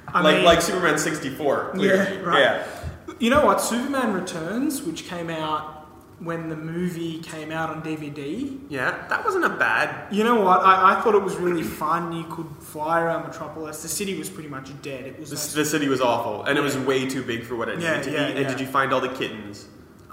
[0.09, 1.73] I like mean- like Superman 64.
[1.79, 2.39] Yeah, right.
[2.41, 2.67] Yeah.
[3.19, 3.61] You know what?
[3.61, 5.76] Superman Returns, which came out
[6.19, 8.59] when the movie came out on DVD.
[8.71, 10.13] Yeah, that wasn't a bad.
[10.13, 10.61] You know what?
[10.63, 12.13] I, I thought it was really fun.
[12.13, 13.83] You could fly around Metropolis.
[13.83, 15.05] The city was pretty much dead.
[15.07, 17.69] It was The, the city was awful, and it was way too big for what
[17.69, 18.39] it Yeah, needed to yeah, be.
[18.39, 19.69] And did you find all the kittens?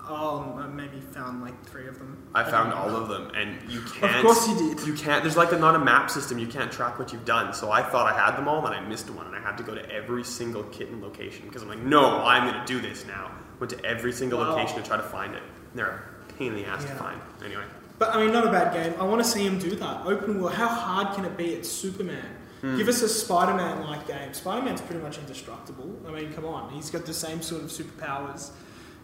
[0.05, 2.17] Oh, I maybe found like three of them.
[2.35, 4.17] I found don't all of them, and you can't.
[4.17, 4.85] Of course you did.
[4.85, 5.23] You can't.
[5.23, 6.37] There's like a, not a map system.
[6.37, 7.53] You can't track what you've done.
[7.53, 9.63] So I thought I had them all, and I missed one, and I had to
[9.63, 13.05] go to every single kitten location because I'm like, no, I'm going to do this
[13.07, 13.31] now.
[13.59, 14.49] Went to every single Wow.
[14.49, 15.43] location to try to find it.
[15.75, 17.19] They're a pain in the ass to find.
[17.43, 17.63] Anyway,
[17.99, 18.99] But I mean, not a bad game.
[18.99, 20.05] I want to see him do that.
[20.05, 20.53] Open world.
[20.55, 21.53] How hard can it be?
[21.53, 22.25] It's Superman.
[22.61, 22.77] Hmm.
[22.77, 24.33] Give us a Spider-Man like game.
[24.33, 25.89] Spider-Man's pretty much indestructible.
[26.07, 28.51] I mean, come on, he's got the same sort of superpowers.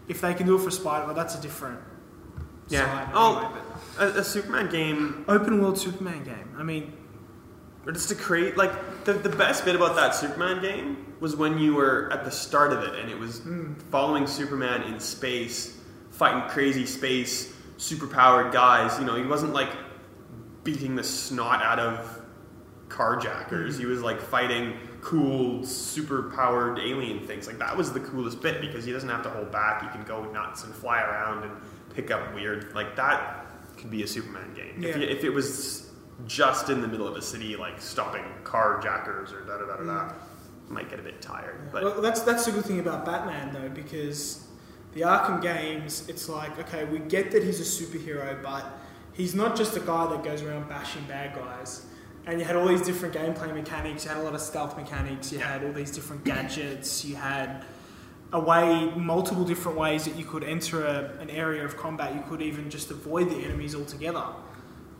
[0.08, 1.78] If they can do it for Spider-Man, that's a different.
[2.68, 2.84] yeah.
[2.86, 3.38] Side Oh,
[3.98, 6.54] anyway, a, a Superman game open world Superman game.
[6.58, 6.92] I mean,
[7.86, 11.58] Or just to create like the, the best bit about that Superman game was when
[11.58, 13.42] you were at the start of it and it was
[13.90, 15.76] following Superman in space,
[16.20, 18.98] fighting crazy space, superpowered guys.
[18.98, 19.70] You know, he wasn't like
[20.64, 22.20] beating the snot out of
[22.88, 23.70] carjackers.
[23.70, 23.80] Mm-hmm.
[23.80, 27.46] He was like fighting cool, superpowered alien things.
[27.46, 29.82] Like that was the coolest bit because he doesn't have to hold back.
[29.82, 31.52] He can go nuts and fly around and
[31.94, 32.74] pick up weird.
[32.74, 33.46] Like that
[33.78, 34.84] could be a Superman game.
[34.84, 35.02] If, Yeah.
[35.02, 35.90] you, if it was
[36.26, 39.84] just in the middle of a city, like stopping carjackers or da da da da
[39.84, 40.14] da, mm.
[40.68, 41.70] might get a bit tired.
[41.72, 44.46] But well, that's that's the good thing about Batman though, because
[44.92, 48.64] the Arkham games, it's like okay, we get that he's a superhero, but
[49.12, 51.86] he's not just a guy that goes around bashing bad guys.
[52.26, 54.04] And you had all these different gameplay mechanics.
[54.04, 55.32] You had a lot of stealth mechanics.
[55.32, 57.04] You had all these different gadgets.
[57.04, 57.64] You had
[58.32, 62.14] a way, multiple different ways that you could enter a, an area of combat.
[62.14, 64.24] You could even just avoid the enemies altogether.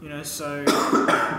[0.00, 0.64] You know, so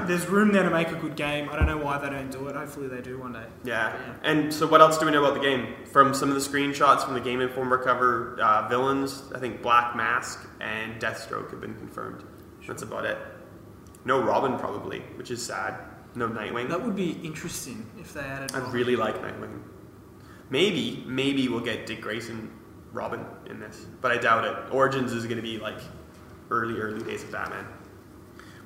[0.07, 1.49] there's room there to make a good game.
[1.49, 2.55] I don't know why they don't do it.
[2.55, 3.45] Hopefully they do one day.
[3.63, 3.91] Yeah.
[3.93, 4.13] Yeah.
[4.23, 5.73] And so, what else do we know about the game?
[5.85, 9.95] From some of the screenshots from the Game Informer cover, uh, villains, I think Black
[9.95, 12.23] Mask and Deathstroke have been confirmed.
[12.67, 13.17] That's about it.
[14.05, 15.75] No Robin, probably, which is sad.
[16.13, 16.69] No Nightwing.
[16.69, 18.51] That would be interesting if they added.
[18.53, 18.73] I Robin.
[18.73, 19.59] really like Nightwing.
[20.51, 22.51] Maybe, maybe we'll get Dick Grayson
[22.91, 24.73] Robin in this, but I doubt it.
[24.73, 25.79] Origins is going to be like
[26.49, 27.65] early, early days of Batman.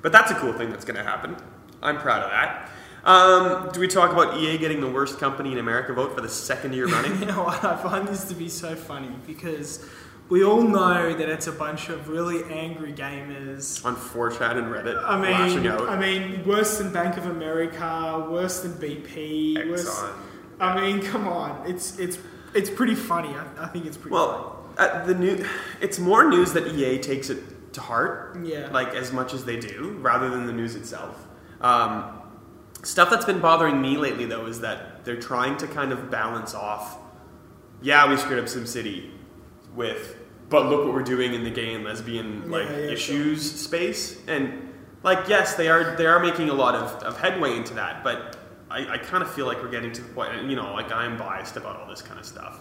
[0.02, 1.36] But that's a cool thing that's going to happen.
[1.82, 2.70] I'm proud of that.
[3.04, 6.28] Um, do we talk about EA getting the worst company in America vote for the
[6.28, 7.18] second year running?
[7.20, 7.62] You know what?
[7.64, 9.88] I find this to be so funny because
[10.28, 13.84] we all know that it's a bunch of really angry gamers.
[13.84, 15.88] on 4chan and Reddit, I mean, out.
[15.88, 20.04] I mean, worse than Bank of America, worse than BP, worse.
[20.58, 22.18] I mean, come on, it's it's
[22.54, 23.28] it's pretty funny.
[23.28, 24.14] I, I think it's pretty.
[24.14, 25.46] Well, uh, the new,
[25.80, 27.38] it's more news that EA takes it
[27.76, 28.68] to heart, yeah.
[28.72, 31.26] like as much as they do, rather than the news itself.
[31.60, 32.20] Um,
[32.82, 36.54] stuff that's been bothering me lately, though, is that they're trying to kind of balance
[36.54, 36.98] off.
[37.80, 39.10] Yeah, we screwed up SimCity
[39.74, 40.16] with,
[40.48, 44.20] but look what we're doing in the gay and lesbian like Yeah, yeah, issues space,
[44.26, 48.02] and like yes, they are they are making a lot of, of headway into that,
[48.02, 48.36] but
[48.70, 50.90] I, I kind of feel like we're getting to the point, and you know, like
[50.90, 52.58] I'm biased about all this kind of stuff.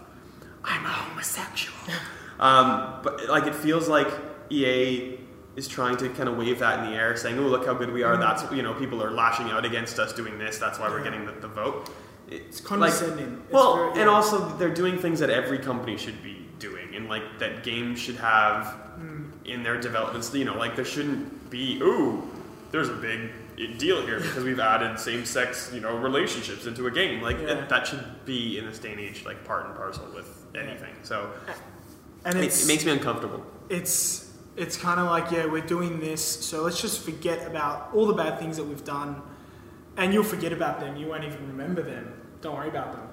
[0.63, 1.77] I'm a homosexual.
[2.39, 4.09] um, but like it feels like
[4.49, 5.19] EA
[5.55, 7.91] is trying to kind of wave that in the air, saying, "Oh, look how good
[7.91, 10.57] we are." That's you know, people are lashing out against us doing this.
[10.57, 11.89] That's why we're getting the, the vote.
[12.27, 13.41] it's condescending.
[13.43, 14.05] It's Well, very- and yeah.
[14.07, 18.15] also they're doing things that every company should be doing, and like that games should
[18.17, 18.65] have
[18.97, 19.25] Hmm.
[19.45, 20.33] in their developments.
[20.33, 22.23] You know, like there shouldn't be, "Ooh,
[22.71, 23.29] there's a big
[23.77, 27.49] deal here because we've added same-sex, you know, relationships into a game." Like Yeah.
[27.59, 30.95] it, that should be in this day and age, like part and parcel with anything.
[31.03, 31.29] So
[32.25, 33.45] and it, it makes me uncomfortable.
[33.69, 34.24] it's
[34.57, 38.13] it's kind of like yeah we're doing this so let's just forget about all the
[38.13, 39.21] bad things that we've done
[39.97, 43.07] and you'll forget about them you won't even remember them don't worry about them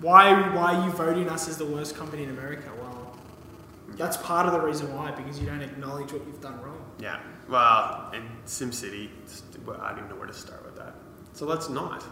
[0.00, 3.16] why why are you voting us as the worst company in america well
[3.96, 7.20] that's part of the reason why because you don't acknowledge what you've done wrong Yeah.
[7.48, 9.08] Well, and SimCity,
[9.80, 10.94] I don't even know where to start with that.
[11.34, 12.04] So let's not.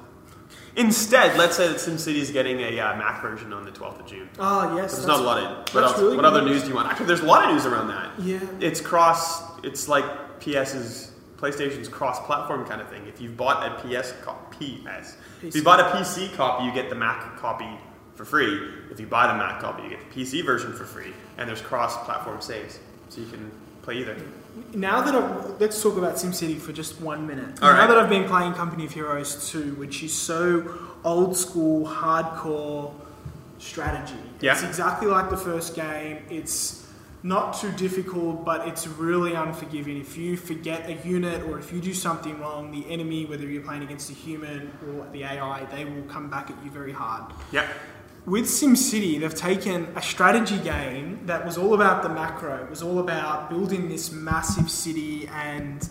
[0.76, 4.06] Instead, let's say that SimCity is getting a uh, Mac version on the 12th of
[4.06, 4.28] June.
[4.38, 6.62] oh yes There's not a lot of what, else, really what other news.
[6.62, 6.88] do you want?
[6.88, 8.10] Actually, there's a lot of news around that.
[8.20, 9.42] yeah It's cross.
[9.62, 10.04] It's like
[10.40, 13.06] PS's PlayStation's cross-platform kind of thing.
[13.06, 16.88] If you've bought a PS co- PS, if you bought a PC copy, you get
[16.88, 17.68] the Mac copy
[18.14, 18.68] for free.
[18.90, 21.12] If you buy the Mac copy, you get the PC version for free.
[21.38, 22.78] And there's cross-platform saves,
[23.10, 23.50] so you can
[23.82, 24.16] play either.
[24.72, 27.62] Now that I've, let's talk about SimCity for just one minute.
[27.62, 27.86] All now right.
[27.86, 32.92] that I've been playing Company of Heroes 2, which is so old school, hardcore
[33.58, 34.14] strategy.
[34.40, 34.52] Yeah.
[34.52, 36.24] It's exactly like the first game.
[36.30, 36.84] It's
[37.24, 39.98] not too difficult, but it's really unforgiving.
[39.98, 43.62] If you forget a unit or if you do something wrong, the enemy, whether you're
[43.62, 47.32] playing against a human or the AI, they will come back at you very hard.
[47.50, 47.66] Yeah.
[48.26, 52.62] With SimCity, they've taken a strategy game that was all about the macro.
[52.64, 55.86] It was all about building this massive city and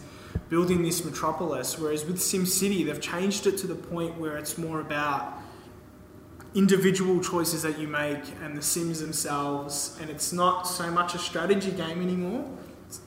[0.50, 1.78] building this metropolis.
[1.78, 5.38] Whereas with SimCity, they've changed it to the point where it's more about
[6.56, 11.20] individual choices that you make and the Sims themselves, and it's not so much a
[11.20, 12.50] strategy game anymore.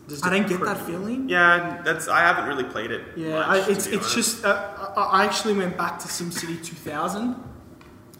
[0.08, 1.28] Just I a don't get that feeling.
[1.28, 3.02] Yeah, that's I haven't really played it.
[3.16, 4.14] Yeah, much, I, to it's be it's honest.
[4.14, 7.36] just uh, I, I actually went back to SimCity 2000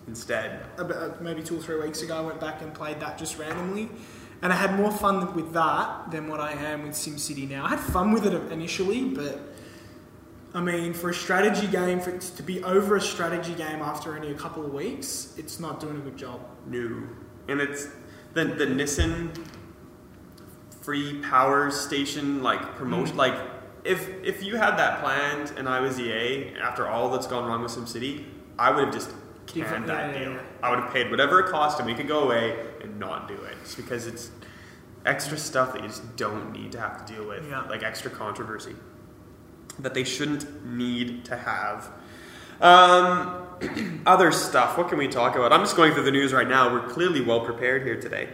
[0.07, 0.67] instead.
[0.79, 2.17] about maybe two or three weeks ago.
[2.17, 3.89] I went back and played that just randomly,
[4.43, 7.65] and I had more fun with that than what I am with SimCity now.
[7.65, 9.41] I had fun with it initially, but
[10.55, 14.15] I mean, for a strategy game, for it to be over a strategy game after
[14.15, 16.41] only a couple of weeks, it's not doing a good job.
[16.67, 17.09] new,
[17.49, 17.89] and it's
[18.35, 19.31] the the Nissan
[20.81, 23.17] free power station like promotion.
[23.17, 23.19] Mm.
[23.19, 23.35] Like
[23.85, 27.63] if if you had that planned and I was EA after all that's gone wrong
[27.63, 28.25] with SimCity,
[28.59, 29.11] I would have just
[29.63, 30.33] It- that yeah, yeah, deal.
[30.33, 30.41] yeah.
[30.63, 33.35] I would have paid whatever it cost and we could go away and not do
[33.35, 34.31] it, just because it's
[35.05, 37.63] extra stuff that you just don't need to have to deal with, Yeah.
[37.69, 38.75] like extra controversy
[39.79, 41.89] that they shouldn't need to have.
[42.61, 44.77] Um, other stuff.
[44.79, 45.53] What can we talk about?
[45.53, 46.73] I'm just going through the news right now.
[46.73, 48.29] We're clearly well prepared here today.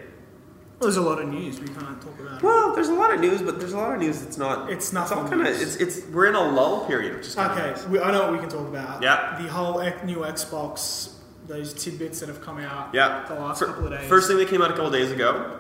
[0.82, 2.42] There's a lot of news we can't talk about.
[2.42, 4.70] Well, there's a lot of news, but there's a lot of news that's not.
[4.70, 5.46] It's It's all kind of.
[5.46, 8.32] It's it's we're in a lull period, which is Okay, Of we, I know what
[8.32, 9.02] we can talk about.
[9.02, 9.40] Yeah.
[9.40, 11.14] The whole new Xbox,
[11.46, 13.24] those tidbits that have come out yeah.
[13.28, 14.08] the last Fir- couple of days.
[14.08, 15.58] First thing that came out a couple of days ago,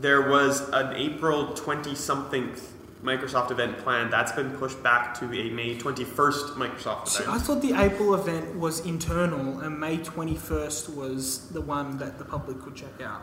[0.00, 2.54] there was an April 20 something
[3.02, 4.12] Microsoft event planned.
[4.12, 7.36] That's been pushed back to a May 21st Microsoft See, event.
[7.36, 12.24] I thought the April event was internal and May 21st was the one that the
[12.24, 13.22] public could check out.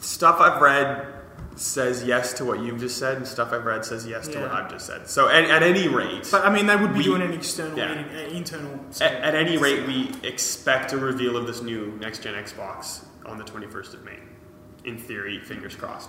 [0.00, 1.06] Stuff I've read
[1.56, 4.50] says yes to what you've just said, and stuff I've read says yes to what
[4.50, 5.08] I've just said.
[5.08, 7.76] So at, at any rate, But I mean, they would be We- doing an external
[7.76, 7.88] yeah.
[7.88, 8.80] meeting, uh, internal.
[9.00, 13.36] at, at any rate, we expect a reveal of this new next gen Xbox on
[13.36, 14.18] the 21st of May.
[14.84, 16.08] In theory, fingers crossed.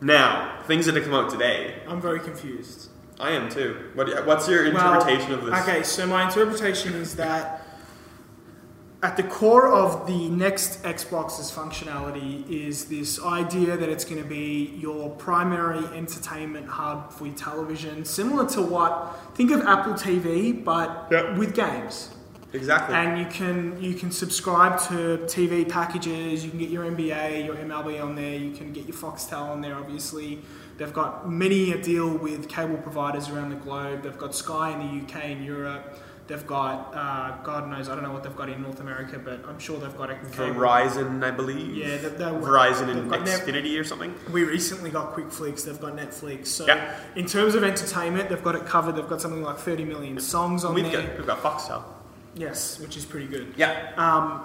[0.00, 1.82] Now, things that have come out today.
[1.86, 2.88] I'm very confused.
[3.20, 3.90] I am too.
[3.94, 5.54] What, what's your interpretation of this?
[5.60, 7.59] Okay, so my interpretation is that
[9.02, 14.28] at the core of the next Xbox's functionality is this idea that it's going to
[14.28, 20.52] be your primary entertainment hub for your television, similar to what think of Apple TV,
[20.52, 21.38] but Yep.
[21.38, 22.10] with games.
[22.52, 22.96] Exactly.
[22.96, 26.44] And you can you can subscribe to TV packages.
[26.44, 28.34] You can get your NBA, your MLB on there.
[28.36, 29.76] You can get your Foxtel on there.
[29.76, 30.40] Obviously,
[30.76, 34.02] they've got many a deal with cable providers around the globe.
[34.02, 35.96] They've got Sky in the UK and Europe.
[36.30, 39.40] They've got uh, God knows I don't know what they've got in North America, but
[39.48, 40.60] I'm sure they've got a cable.
[40.60, 41.74] Verizon, I believe.
[41.74, 44.14] Yeah, they- they- Verizon they've and got Net- Xfinity or something.
[44.30, 45.64] we recently got QuickFlix.
[45.64, 46.46] They've got Netflix.
[46.46, 46.94] So Yeah.
[47.16, 48.94] in terms of entertainment, they've got it covered.
[48.94, 51.02] They've got something like 30 million songs on We've there.
[51.02, 51.82] got, we've got Foxtel.
[52.36, 53.52] Yes, which is pretty good.
[53.56, 53.90] Yeah.
[53.96, 54.42] Um,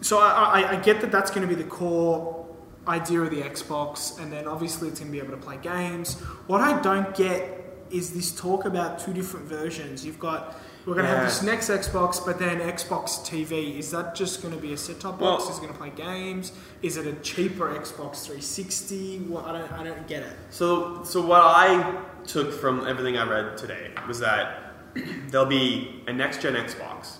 [0.00, 2.46] so I, I, I get that that's going to be the core
[2.88, 6.14] idea of the Xbox, and then obviously it's going to be able to play games.
[6.46, 7.58] What I don't get
[7.90, 10.06] is this talk about two different versions.
[10.06, 11.18] You've got we're going to Yeah.
[11.20, 13.78] have this next Xbox, but then Xbox TV.
[13.78, 15.44] Is that just going to be a set-top box?
[15.44, 16.52] Well- Is it going to play games?
[16.82, 19.26] Is it a cheaper Xbox 360?
[19.28, 20.36] Well, I don't I don't get it.
[20.50, 24.72] So, so what I took from everything I read today was that
[25.30, 27.16] there'll be a next gen Xbox.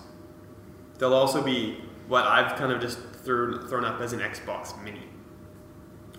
[0.97, 5.03] There'll also be what I've kind of just thrown thrown up as an Xbox Mini,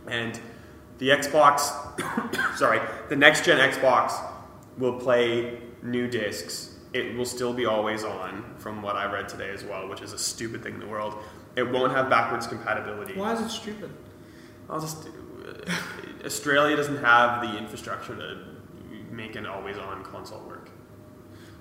[0.07, 0.39] and
[0.99, 1.61] the Xbox,
[2.57, 4.13] sorry, the next gen Xbox
[4.79, 6.72] will play new discs.
[6.93, 10.13] It will still be always on, from what I read today as well, which is
[10.13, 11.17] a stupid thing in the world.
[11.57, 13.15] It won't have backwards compatibility.
[13.15, 13.91] Why is it stupid?
[14.69, 15.07] I'll just.
[15.07, 15.73] Uh,
[16.25, 18.53] Australia doesn't have the infrastructure to
[19.11, 20.71] make an always-on console work.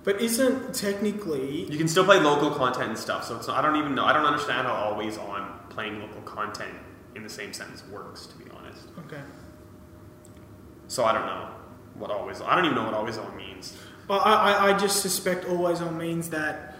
[0.04, 3.26] But isn't technically You can still play local content and stuff.
[3.26, 4.06] So it's not, I don't even know.
[4.06, 6.74] I don't understand how always-on playing local content
[7.15, 8.26] in the same sentence works.
[8.28, 9.22] To be honest, okay?
[10.88, 11.50] so I don't know
[11.96, 12.41] what always.
[12.41, 13.78] I don't even know what always-on means.
[14.08, 16.76] Well, I, I, I just suspect always on means that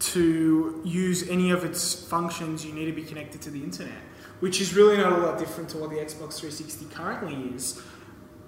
[0.00, 3.98] to use any of its functions, you need to be connected to the internet,
[4.40, 7.82] which is really not a lot different to what the Xbox 360 currently is.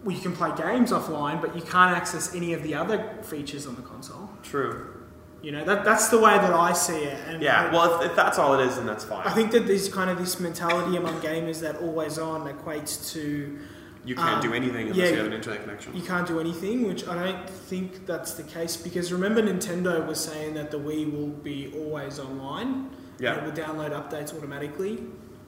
[0.05, 3.67] Well, you can play games offline, but you can't access any of the other features
[3.67, 4.31] on the console.
[4.43, 4.97] True.
[5.43, 7.19] You know, that, that's the way that I see it.
[7.27, 7.69] And Yeah.
[7.69, 9.27] I, Well, if, if that's all it is, then that's fine.
[9.27, 13.59] I think that there's kind of this mentality among gamers that always on equates to
[14.05, 15.95] you can't um, do anything unless yeah, you have an internet connection.
[15.95, 20.19] you can't do anything, which I don't think that's the case because remember Nintendo was
[20.19, 22.91] saying that the Wii will be always online.
[23.19, 23.35] Yeah.
[23.35, 24.97] And it will download updates automatically,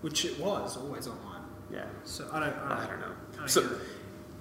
[0.02, 1.40] which it was always online.
[1.72, 1.86] Yeah.
[2.04, 2.54] So I don't.
[2.56, 3.06] I don't, I don't know.
[3.32, 3.78] I don't So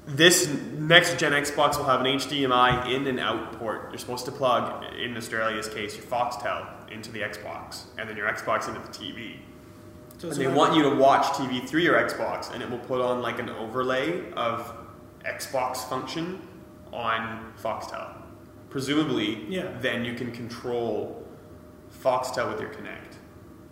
[0.05, 3.87] this next gen Xbox will have an HDMI in and out port.
[3.91, 8.27] You're supposed to plug, in Australia's case, your Foxtel into the Xbox, and then your
[8.27, 9.37] Xbox into the TV.
[10.21, 13.01] So And they want you to watch TV through your Xbox, and it will put
[13.01, 14.71] on like an overlay of
[15.25, 16.39] Xbox function
[16.93, 18.13] on Foxtel.
[18.69, 19.71] Presumably, Yeah.
[19.79, 21.25] then you can control
[22.03, 23.17] Foxtel with your Kinect.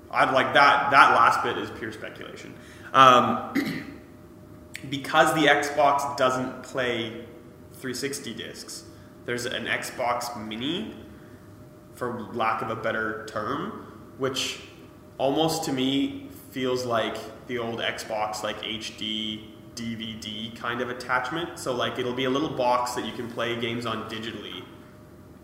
[0.10, 0.90] I'd like that.
[0.90, 2.56] That last bit is pure speculation.
[2.96, 3.54] Um,
[4.90, 7.26] because the Xbox doesn't play
[7.74, 8.86] 360 discs,
[9.26, 10.96] there's an Xbox Mini,
[11.94, 13.86] for lack of a better term,
[14.18, 14.62] which
[15.20, 19.42] almost to me feels like the old Xbox, like HD
[19.76, 21.58] DVD kind of attachment.
[21.58, 24.64] So like it'll be a little box that you can play games on digitally.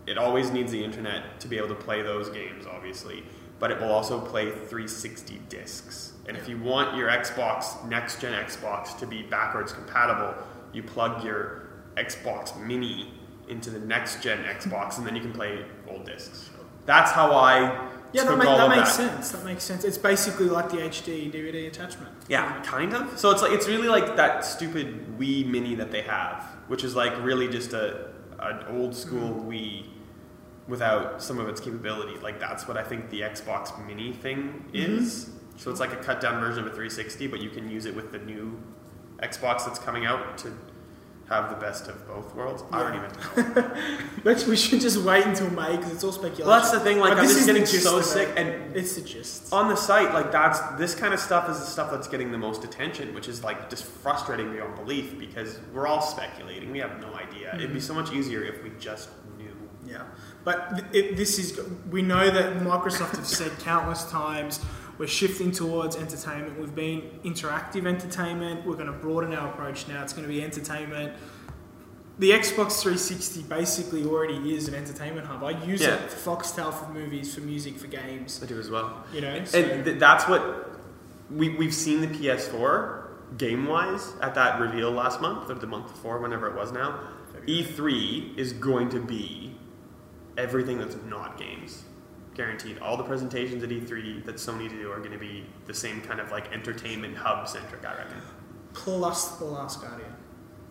[0.06, 3.24] It always needs the internet to be able to play those games, obviously,
[3.58, 6.12] but it will also play 360 discs.
[6.28, 10.34] And if you want your Xbox, next gen Xbox, to be backwards compatible,
[10.72, 13.12] you plug your Xbox Mini
[13.48, 16.50] into the next gen Xbox, and then you can play old discs.
[16.84, 19.10] That's how I Yeah, that, make, that makes that.
[19.10, 19.30] sense.
[19.30, 19.84] That makes sense.
[19.84, 22.14] It's basically like the HD DVD attachment.
[22.28, 23.18] Yeah, kind of.
[23.18, 26.94] So it's like it's really like that stupid Wii Mini that they have, which is
[26.94, 29.50] like really just a an old school mm-hmm.
[29.50, 29.86] Wii
[30.68, 32.18] without some of its capability.
[32.18, 34.98] Like that's what I think the Xbox Mini thing mm-hmm.
[34.98, 35.30] is.
[35.56, 37.96] So it's like a cut down version of a 360, but you can use it
[37.96, 38.60] with the new
[39.18, 40.52] Xbox that's coming out to
[41.28, 42.62] have the best of both worlds.
[42.70, 43.76] I don't even know.
[44.24, 46.46] Let's, we should just wait until May because it's all speculation.
[46.46, 47.00] Well, that's the thing.
[47.00, 48.06] Like But I'm this just getting gist so of it.
[48.06, 49.52] sick and it's the gist.
[49.52, 52.38] on the site, like that's this kind of stuff is the stuff that's getting the
[52.38, 56.70] most attention, which is like just frustrating beyond belief because we're all speculating.
[56.70, 57.54] We have no idea.
[57.54, 57.80] It'd be mm-hmm.
[57.80, 59.56] so much easier if we just knew.
[59.84, 60.02] Yeah,
[60.44, 61.58] but th- it, this is
[61.90, 64.60] we know that Microsoft have said countless times
[64.98, 66.58] we're shifting towards entertainment.
[66.58, 68.66] We've been interactive entertainment.
[68.66, 70.02] We're going to broaden our approach now.
[70.02, 71.12] It's going to be entertainment.
[72.18, 75.44] The Xbox 360 basically already is an entertainment hub.
[75.44, 75.96] I use Yeah.
[75.96, 78.40] it for Foxtel for movies, for music, for games.
[78.42, 79.04] I do as well.
[79.12, 80.80] You know, so- And th- that's what
[81.30, 83.02] we we've seen the PS4
[83.36, 87.00] game wise at that reveal last month or the month before, whenever it was now.
[87.46, 89.54] E3 is going to be
[90.38, 91.84] everything that's not games.
[92.36, 92.78] Guaranteed.
[92.78, 96.20] All the presentations at E3 that Sony do are going to be the same kind
[96.20, 98.20] of like entertainment hub centric, I reckon.
[98.74, 100.12] plus the Last Guardian,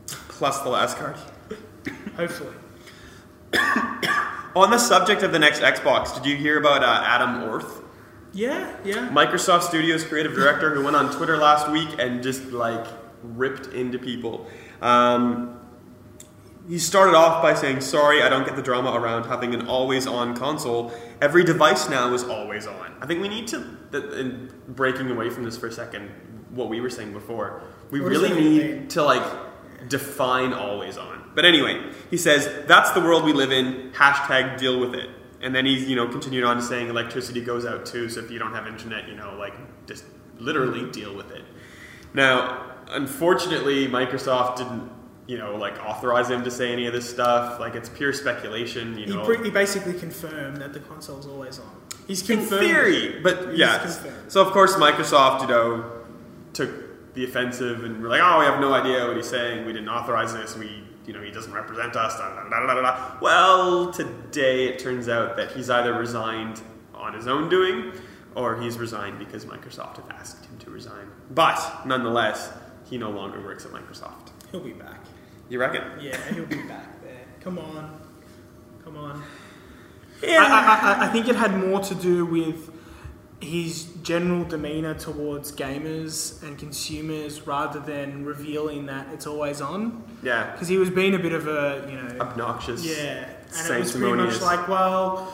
[0.07, 1.16] Plus the last card.
[2.16, 2.53] hopefully.
[4.55, 7.82] On the subject of the next Xbox, did you hear about uh, Adam Orth?
[8.32, 9.09] Yeah, yeah.
[9.09, 12.86] Microsoft Studios creative director who went on Twitter last week and just like
[13.24, 14.47] ripped into people.
[14.82, 15.59] Um,
[16.68, 20.07] he started off by saying, Sorry, I don't get the drama around having an always
[20.07, 20.93] on console.
[21.22, 22.95] Every device now is always on.
[23.01, 26.09] I think we need to, th- in breaking away from this for a second,
[26.49, 27.61] what we were saying before,
[27.91, 29.24] we What really need to like
[29.89, 31.32] define always on.
[31.36, 35.09] But anyway, he says, That's the world we live in, hashtag deal with it.
[35.41, 38.39] And then he's, you know, continued on saying electricity goes out too, so if you
[38.39, 39.53] don't have internet, you know, like
[39.86, 40.05] just
[40.39, 41.43] literally deal with it.
[42.13, 44.89] Now, unfortunately, Microsoft didn't,
[45.28, 47.59] you know, like authorize him to say any of this stuff.
[47.59, 49.26] Like it's pure speculation, you He, know.
[49.26, 51.69] pre- he basically confirmed that the console's always on.
[52.07, 52.63] He's confirmed.
[52.63, 53.86] in theory, but yeah.
[54.28, 55.91] So of course, Microsoft, you know,
[56.53, 59.65] took the offensive and were like, "Oh, we have no idea what he's saying.
[59.65, 60.55] We didn't authorize this.
[60.55, 63.17] We, you know, he doesn't represent us." Da, da, da.
[63.21, 66.61] Well, today it turns out that he's either resigned
[66.93, 67.93] on his own doing,
[68.36, 71.07] or he's resigned because Microsoft have asked him to resign.
[71.32, 72.51] But nonetheless,
[72.84, 74.30] he no longer works at Microsoft.
[74.51, 74.99] He'll be back.
[75.49, 75.83] You reckon?
[76.01, 77.25] Yeah, he'll be back there.
[77.41, 77.99] Come on.
[78.83, 79.23] Come on.
[80.23, 80.43] Yeah.
[80.43, 82.71] I, I, I, I think it had more to do with
[83.41, 90.03] his general demeanour towards gamers and consumers rather than revealing that it's always on.
[90.23, 90.51] yeah.
[90.51, 92.83] Because he was being a bit of a, you know, Obnoxious.
[92.85, 93.29] yeah.
[93.57, 95.31] And it was pretty much like, well,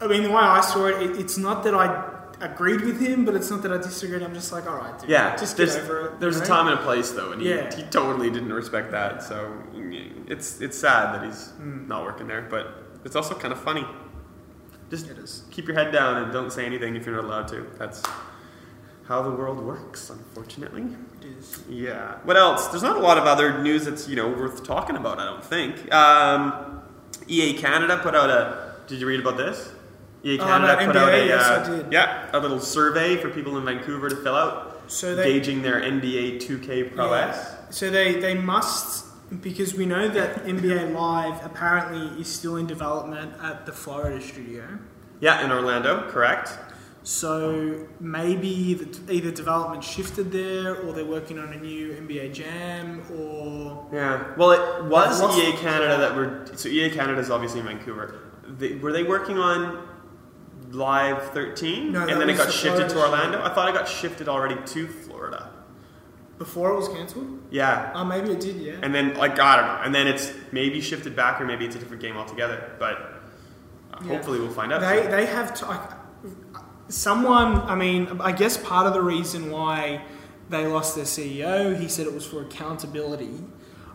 [0.00, 2.09] I mean, the way I saw it, it, it's not that I
[2.40, 4.22] agreed with him, but it's not that I disagreed.
[4.22, 6.20] I'm just like, all right, dude, Yeah, just get over it.
[6.20, 7.74] There's you a time and a place though, and he, Yeah.
[7.74, 9.22] he totally didn't respect that.
[9.22, 9.52] So
[10.26, 11.86] it's it's sad that he's Hmm.
[11.88, 12.66] not working there, but
[13.04, 13.86] it's also kind of funny.
[14.90, 15.42] Just It is.
[15.50, 17.66] keep your head down and don't say anything if you're not allowed to.
[17.78, 18.02] That's
[19.06, 20.86] how the world works, unfortunately.
[21.20, 21.62] It is.
[21.68, 22.14] Yeah.
[22.24, 22.68] What else?
[22.68, 25.18] There's not a lot of other news that's you know worth talking about.
[25.18, 25.92] I don't think.
[25.94, 26.82] Um,
[27.28, 28.70] EA Canada put out a.
[28.86, 29.70] Did you read about this?
[30.22, 31.26] EA Canada about put out a.
[31.26, 31.88] yes, uh.
[31.90, 35.80] Yeah, a little survey for people in Vancouver to fill out, So they, gauging their
[35.80, 37.36] NBA 2K prowess.
[37.36, 37.70] Yeah.
[37.70, 39.06] So they, they must,
[39.40, 44.78] because we know that NBA Live apparently is still in development at the Florida studio.
[45.20, 46.58] Yeah, in Orlando, correct.
[47.02, 53.02] So maybe the, either development shifted there, or they're working on a new NBA Jam,
[53.10, 54.34] or Yeah.
[54.36, 56.46] Well, it was EA Canada that were.
[56.56, 58.20] So EA Canada is obviously in Vancouver.
[58.46, 59.88] They, were they working on
[60.70, 61.92] Live 13?
[61.92, 63.42] No, and then it got the shifted to Orlando?
[63.42, 65.50] I thought it got shifted already to Florida.
[66.38, 67.38] before it was cancelled.
[67.50, 67.92] Yeah.
[67.94, 68.56] Oh, maybe it did.
[68.56, 68.74] Yeah.
[68.82, 69.80] And then, like, I don't know.
[69.84, 72.70] And then it's maybe shifted back or maybe it's a different game altogether.
[72.78, 72.94] But
[73.92, 74.08] uh, Yeah.
[74.14, 74.80] hopefully we'll find out.
[74.80, 75.10] They soon.
[75.10, 75.54] they have.
[75.54, 75.94] T- I,
[76.88, 80.02] someone, I mean, I guess part of the reason why
[80.48, 83.30] they lost their CEO, he said it was for accountability.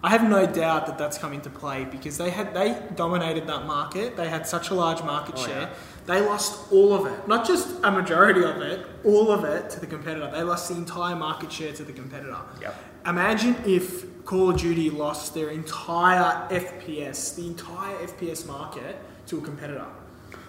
[0.05, 3.65] I have no doubt that that's come into play because they had they dominated that
[3.65, 4.15] market.
[4.15, 5.61] They had such a large market Oh, share.
[5.61, 5.69] yeah.
[6.05, 9.79] They lost all of it, not just a majority of it, all of it to
[9.79, 10.29] the competitor.
[10.31, 12.37] They lost the entire market share to the competitor.
[12.61, 12.75] Yep.
[13.07, 18.97] Imagine if Call of Duty lost their entire FPS, the entire FPS market
[19.27, 19.87] to a competitor.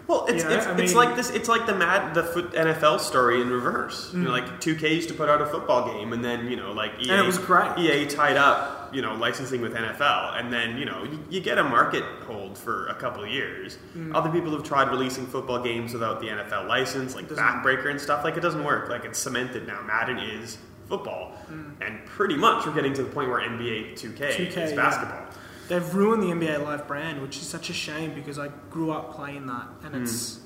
[0.06, 1.30] Well, it's, You know, it's, I it's like this.
[1.30, 4.10] It's like the mad the foot NFL story in reverse.
[4.12, 4.40] You know, mm.
[4.40, 7.10] like two Ks to put out a football game, and then you know, like EA,
[7.10, 7.76] And it was great.
[7.78, 11.58] EA tied up, you know, licensing with NFL, and then you know, you, you get
[11.58, 13.76] a market hold for a couple of years.
[13.94, 14.14] Mm.
[14.14, 18.00] Other people have tried releasing football games without the NFL license, like Doesn't- Backbreaker and
[18.00, 18.24] stuff.
[18.24, 18.88] Like it doesn't work.
[18.88, 19.82] Like it's cemented now.
[19.82, 20.56] Madden is
[20.88, 21.72] football, Mm.
[21.86, 24.76] and pretty much we're getting to the point where NBA 2K, 2K, is yeah.
[24.76, 25.26] basketball.
[25.68, 29.14] They've ruined the NBA Live brand, which is such a shame because I grew up
[29.14, 30.02] playing that, and Hmm.
[30.04, 30.38] it's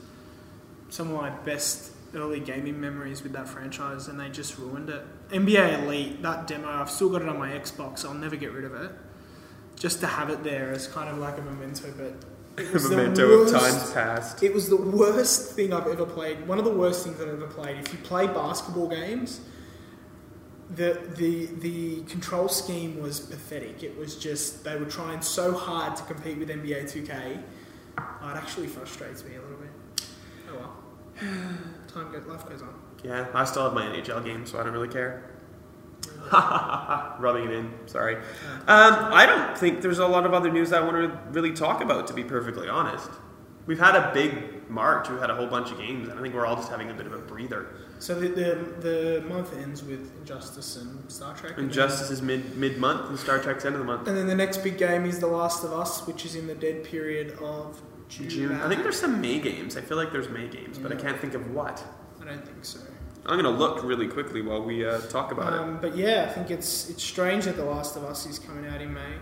[0.89, 5.05] some of my best early gaming memories with that franchise, and they just ruined it.
[5.31, 8.05] NBA Elite, that demo, I've still got it on my Xbox.
[8.05, 8.91] I'll never get rid of it,
[9.77, 11.93] just to have it there as kind of like a memento.
[11.97, 14.43] But it was the Memento of worst- times past.
[14.43, 16.47] It was the worst thing I've ever played.
[16.47, 17.79] One of the worst things I've ever played.
[17.79, 19.41] If you play basketball games,
[20.75, 23.83] the the the control scheme was pathetic.
[23.83, 27.43] It was just they were trying so hard to compete with NBA 2K.
[27.99, 30.07] Oh, it actually frustrates me a little bit.
[30.53, 30.77] Oh well.
[31.93, 32.75] Time goes, life goes on.
[33.05, 35.25] Yeah, I still have my NHL game, so I don't really care.
[37.19, 38.17] Rubbing it in, sorry.
[38.17, 38.23] Um,
[38.67, 42.07] I don't think there's a lot of other news I want to really talk about,
[42.09, 43.11] to be perfectly honest.
[43.67, 46.35] We've had a big March, we've had a whole bunch of games, and I think
[46.35, 47.69] we're all just having a bit of a breather.
[47.99, 51.59] So the, the the month ends with Injustice and Star Trek.
[51.59, 54.09] Injustice is mid mid month, and Star Trek's end of the month.
[54.09, 56.55] And then the next big game is The Last of Us, which is in the
[56.55, 58.29] dead period of June.
[58.31, 58.61] June.
[58.61, 59.77] I think there's some May games.
[59.77, 61.85] I feel like there's May games, but I can't think of what.
[62.31, 62.79] I don't think so.
[63.27, 65.59] I'm gonna look really quickly while we uh, talk about it.
[65.59, 68.71] Um, but yeah, I think it's it's strange that The Last of Us is coming
[68.71, 69.15] out in May.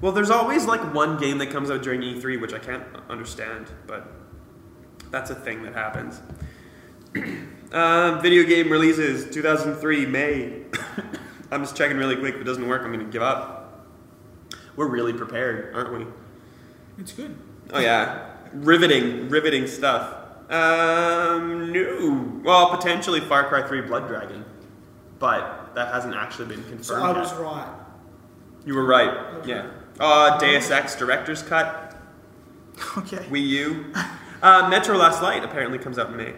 [0.00, 3.70] Well, there's always like one game that comes out during E3, which I can't understand,
[3.86, 4.08] but
[5.10, 6.20] that's a thing that happens.
[7.72, 10.62] um, video game releases 2003 May.
[11.50, 12.34] I'm just checking really quick.
[12.34, 13.86] If it doesn't work, I'm going to give up.
[14.74, 16.06] We're really prepared, aren't we?
[16.98, 17.36] It's good.
[17.72, 20.25] Oh yeah, riveting, riveting stuff.
[20.48, 22.40] Um, no.
[22.44, 24.44] Well, potentially Far Cry 3 Blood Dragon,
[25.18, 26.84] but that hasn't actually been confirmed.
[26.84, 27.16] So I yet.
[27.18, 27.74] was right.
[28.64, 29.44] You were right.
[29.46, 29.70] Yeah.
[29.98, 31.96] Uh, Deus Ex Director's Cut,
[32.98, 33.16] Okay.
[33.30, 33.92] Wii U.
[34.42, 36.34] Uh, Metro Last Light apparently comes out in May.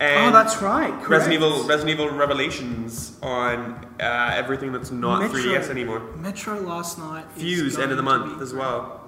[0.00, 0.90] And oh, that's right.
[0.90, 1.08] Correct.
[1.10, 6.00] Resident Evil, Resident Evil Revelations on uh, everything that's not Metro- 3DS anymore.
[6.16, 7.26] Metro last night.
[7.36, 9.06] is Fuse end of the month as well.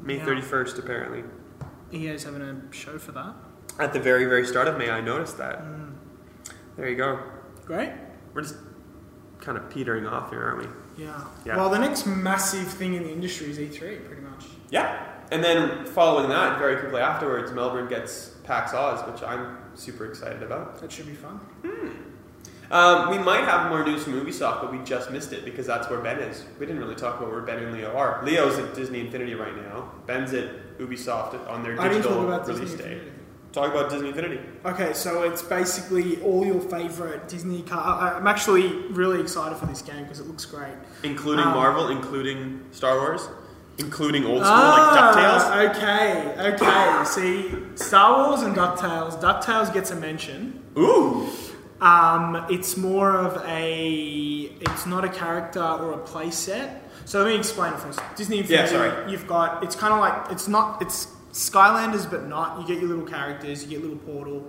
[0.00, 0.24] May Yeah.
[0.24, 1.24] 31st apparently.
[1.92, 3.34] EA's having a show for that.
[3.78, 5.62] At the very very start of May, I noticed that.
[5.62, 5.94] Mm.
[6.76, 7.20] There you go.
[7.64, 7.92] Great.
[8.32, 8.56] We're just
[9.40, 11.04] kind of petering off here, aren't we?
[11.04, 11.24] Yeah.
[11.44, 11.56] Yeah.
[11.56, 14.44] Well, the next massive thing in the industry is E3, pretty much.
[14.70, 15.06] Yeah.
[15.30, 20.42] And then following that, very quickly afterwards, Melbourne gets PAX Oz, which I'm super excited
[20.42, 20.80] about.
[20.80, 21.40] That should be fun.
[22.70, 25.88] Um, we might have more news from Ubisoft, but we just missed it because that's
[25.88, 26.44] where Ben is.
[26.58, 28.22] We didn't really talk about where Ben and Leo are.
[28.24, 29.90] Leo's at Disney Infinity right now.
[30.06, 32.84] Ben's at Ubisoft on their I didn't digital talk about release Disney.
[32.84, 32.92] day.
[32.92, 33.12] Infinity.
[33.52, 34.40] Talk about Disney Infinity.
[34.64, 37.80] Okay, so it's basically all your favorite Disney car.
[38.00, 40.74] I- I'm actually really excited for this game because it looks great.
[41.02, 43.26] Including Um, Marvel, including Star Wars,
[43.78, 45.40] including old school like DuckTales.
[45.40, 47.04] Ah, Okay, okay.
[47.04, 49.18] See, Star Wars and DuckTales.
[49.20, 50.62] DuckTales gets a mention.
[50.76, 51.26] Ooh!
[51.80, 54.50] Um, it's more of a.
[54.60, 56.87] It's not a character or a play set.
[57.04, 58.00] So let me explain it first.
[58.16, 58.68] Disney Yeah, Infinity.
[58.70, 59.10] sorry.
[59.10, 59.62] You've got.
[59.64, 60.30] It's kind of like.
[60.32, 60.82] It's not.
[60.82, 62.60] It's Skylanders, but not.
[62.60, 63.62] You get your little characters.
[63.62, 64.44] You get little portal.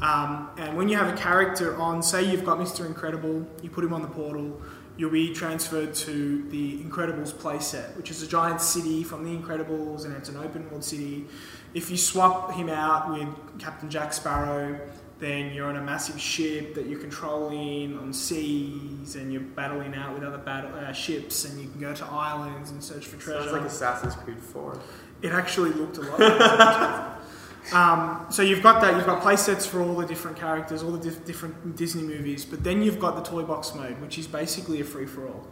[0.00, 2.86] Um, and when you have a character on, say you've got Mr.
[2.86, 4.60] Incredible, you put him on the portal.
[4.96, 10.04] You'll be transferred to the Incredibles playset, which is a giant city from the Incredibles,
[10.04, 11.26] and it's an open world city.
[11.74, 13.28] If you swap him out with
[13.60, 14.80] Captain Jack Sparrow,
[15.18, 20.14] then you're on a massive ship that you're controlling on seas, and you're battling out
[20.14, 23.40] with other battle, uh, ships, and you can go to islands and search for treasure.
[23.42, 24.78] Sounds like Assassin's Creed 4.
[25.22, 26.20] It actually looked a lot.
[26.20, 28.96] like um, so you've got that.
[28.96, 32.44] You've got playsets for all the different characters, all the dif- different Disney movies.
[32.44, 35.46] But then you've got the toy box mode, which is basically a free for all.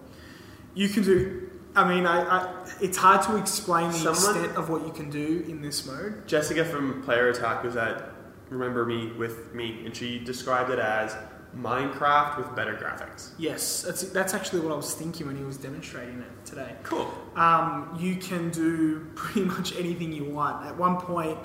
[0.75, 1.51] You can do.
[1.75, 5.11] I mean, I, I, it's hard to explain the Someone- extent of what you can
[5.11, 6.27] do in this mode.
[6.27, 8.16] Jessica from Player Attack was at
[8.51, 11.16] Remember Me with me, and she described it as
[11.57, 13.30] Minecraft with better graphics.
[13.38, 16.74] Yes, that's that's actually what I was thinking when he was demonstrating it today.
[16.82, 17.11] Cool.
[17.34, 20.66] um, you can do pretty much anything you want.
[20.66, 21.38] At one point,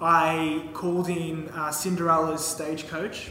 [0.00, 3.30] I called in uh, Cinderella's stagecoach,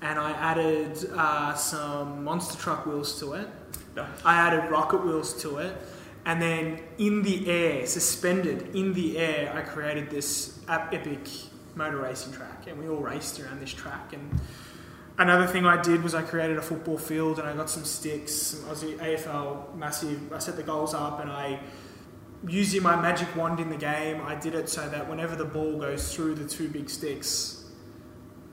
[0.00, 3.48] and I added uh, some monster truck wheels to it.
[4.24, 5.76] I added rocket wheels to it,
[6.24, 11.26] and then in the air, suspended in the air, I created this epic
[11.78, 14.12] motor racing track, and we all raced around this track.
[14.12, 14.38] And
[15.16, 18.32] another thing I did was I created a football field, and I got some sticks,
[18.32, 20.30] some Aussie AFL massive.
[20.32, 21.60] I set the goals up, and I
[22.46, 25.78] using my magic wand in the game, I did it so that whenever the ball
[25.78, 27.64] goes through the two big sticks,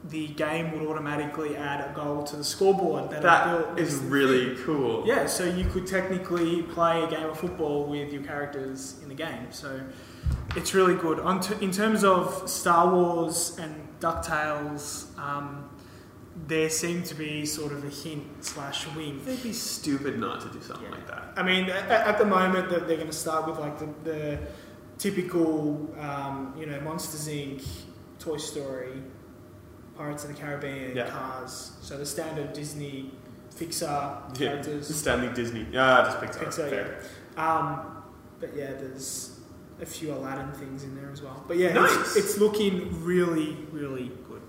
[0.09, 3.79] the game would automatically add a goal to the scoreboard that, I built.
[3.79, 5.03] is really cool.
[5.05, 9.15] Yeah, so you could technically play a game of football with your characters in the
[9.15, 9.47] game.
[9.51, 9.81] So
[10.55, 11.19] it's really good.
[11.19, 15.69] On t- in terms of Star Wars and DuckTales, um,
[16.47, 19.25] there seemed to be sort of a hint slash wink.
[19.25, 21.33] They'd be stupid not to do something like that.
[21.37, 24.39] I mean, at, at the moment that they're going to start with like the, the
[24.97, 27.65] typical, um, you know, Monsters Inc.,
[28.19, 29.01] Toy Story,
[29.97, 31.09] Pirates of the Caribbean, Yeah.
[31.09, 31.71] Cars.
[31.81, 33.11] So the standard Disney
[33.55, 34.93] Pixar Yeah, characters.
[34.93, 35.65] Stanley Disney.
[35.71, 36.45] Yeah, just Pixar.
[36.45, 37.01] Pixar, Fair.
[37.37, 38.03] Um,
[38.41, 39.34] but yeah, there's
[39.81, 41.43] a few Aladdin things in there as well.
[41.47, 41.95] But yeah, Nice.
[41.99, 44.41] it's, it's looking really, really good.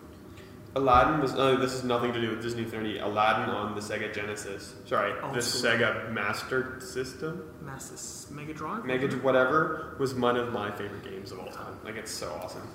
[0.77, 1.35] Aladdin was.
[1.35, 2.99] Oh, this has nothing to do with Disney 30.
[2.99, 4.75] Aladdin on the Sega Genesis.
[4.85, 5.71] Sorry, Old the school.
[5.71, 7.49] Sega Master System.
[7.63, 8.85] Master Mega Drive.
[8.85, 11.79] Mega whatever was one of my favorite games of all time.
[11.83, 12.69] Like it's so awesome.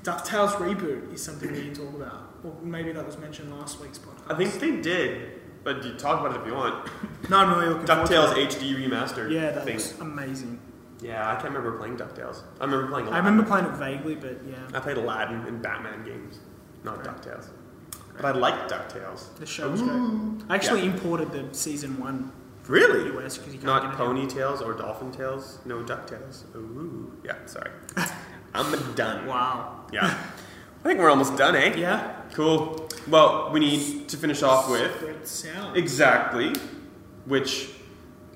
[0.00, 2.34] DuckTales reboot is something we didn't talk about.
[2.44, 4.30] Or maybe that was mentioned last week's podcast.
[4.32, 6.88] I think they did, but you talk about it if you want.
[7.30, 8.50] No, I'm really looking forward to Ducktales it.
[8.50, 9.30] HD remastered.
[9.30, 9.76] Yeah, that thing.
[9.76, 10.58] looks amazing.
[11.02, 12.42] Yeah, I can't remember playing Ducktales.
[12.60, 13.08] I remember playing.
[13.08, 16.38] I remember playing it vaguely, but yeah, I played Aladdin and Batman games,
[16.84, 17.06] not Right.
[17.08, 17.48] Ducktales.
[18.16, 19.34] But I liked Ducktales.
[19.38, 19.86] the show was Ooh.
[20.38, 20.50] great.
[20.50, 22.30] I actually imported the season one
[22.68, 23.10] Really?
[23.18, 24.06] US because you can't Not get it here.
[24.46, 25.58] ponytails or dolphin tails.
[25.64, 26.44] No ducktales.
[26.54, 27.34] Ooh, yeah.
[27.46, 27.70] Sorry.
[28.54, 29.26] I'm done.
[29.26, 29.86] Wow.
[29.92, 30.04] Yeah.
[30.06, 31.74] I think we're almost done, eh?
[31.76, 32.12] Yeah.
[32.34, 32.88] Cool.
[33.08, 35.76] Well, we need to finish off with Great sound.
[35.76, 36.54] exactly
[37.24, 37.70] which.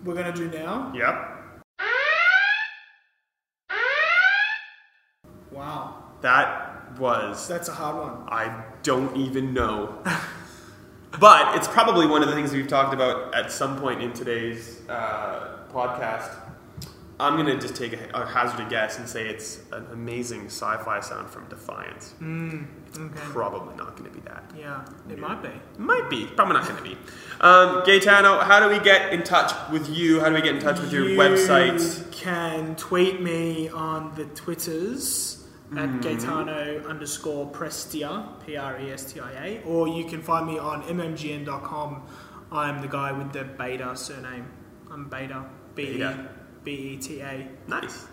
[0.04, 0.92] We're gonna do now.
[0.94, 1.32] Yep.
[5.52, 7.46] Wow, That was.
[7.46, 8.28] that's a hard one.
[8.28, 10.02] I don't even know.
[11.20, 14.80] but it's probably one of the things we've talked about at some point in today's
[14.88, 16.34] uh, podcast.
[17.20, 20.98] I'm gonna just take a, a hazard a guess and say it's an amazing sci-fi
[20.98, 22.12] sound from Defiance.
[22.20, 22.66] Mm,
[22.98, 23.14] okay.
[23.14, 24.50] Probably not gonna be that.
[24.58, 25.50] Yeah, it might be.
[25.78, 26.98] Might be, probably not gonna be.
[27.40, 30.18] Um, Gaetano, how do we get in touch with you?
[30.18, 32.10] How do we get in touch with your website?
[32.10, 36.00] can tweet me on the Twitters at Mm-hmm.
[36.00, 40.58] Gaetano underscore Prestia, P R E S T I A, or you can find me
[40.58, 42.02] on mmgn.com.
[42.52, 44.46] I'm the guy with the beta surname.
[44.90, 45.44] I'm beta.
[45.74, 46.28] B E Beta.
[46.62, 47.48] B E T A.
[47.68, 48.06] Nice,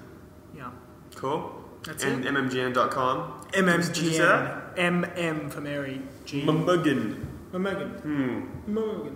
[0.56, 0.72] Yeah.
[1.16, 1.60] cool.
[1.84, 2.34] That's and it.
[2.34, 3.46] mmgn.com.
[3.52, 4.76] Did you say that?
[4.76, 5.16] MMGN.
[5.16, 6.02] MM for Mary.
[6.26, 6.42] G.
[6.44, 7.26] Mummuggin.
[7.52, 8.00] Mamogan.
[8.02, 8.42] Hmm.
[8.68, 9.16] Mamogan.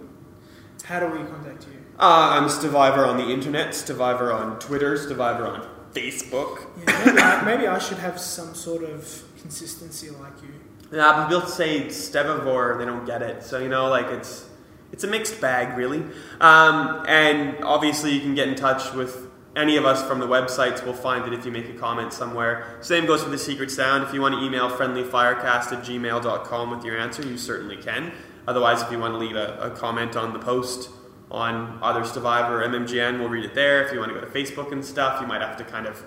[0.84, 1.80] How do we contact you?
[1.98, 5.68] Uh, I'm Stevivor on the internet, Stevivor on Twitter, Stevivor on
[5.98, 6.68] Facebook.
[6.88, 10.54] Yeah, maybe, I, maybe I should have some sort of consistency like you.
[10.92, 13.44] Yeah, but people say Stevivore, they don't get it.
[13.44, 14.48] So you know, like it's
[14.92, 16.04] it's a mixed bag, really.
[16.40, 20.86] Um, and obviously, you can get in touch with any of us from the websites.
[20.86, 22.78] We'll find it if you make a comment somewhere.
[22.82, 24.04] Same goes for the secret sound.
[24.04, 28.14] If you want to email friendlyfirecast at gmail.com with your answer, you certainly can.
[28.48, 30.90] Otherwise, if you want to leave a, a comment on the post
[31.30, 33.84] on either Stevivor or MMGN, we'll read it there.
[33.86, 36.02] If you want to go to Facebook and stuff, you might have to kind of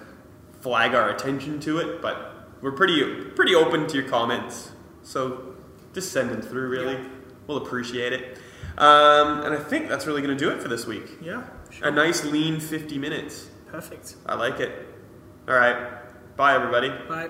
[0.61, 4.73] flag our attention to it, but we're pretty pretty open to your comments.
[5.03, 5.55] So
[5.95, 6.69] just send them through.
[6.69, 7.05] Really, Yeah.
[7.47, 8.39] we'll appreciate it.
[8.79, 11.19] Um, and I think that's really going to do it for this week.
[11.21, 11.43] Yeah.
[11.83, 13.49] A nice lean 50 minutes.
[13.67, 14.17] Perfect.
[14.27, 14.87] I like it.
[15.49, 16.37] All right.
[16.37, 16.89] Bye, everybody.
[17.09, 17.29] Bye.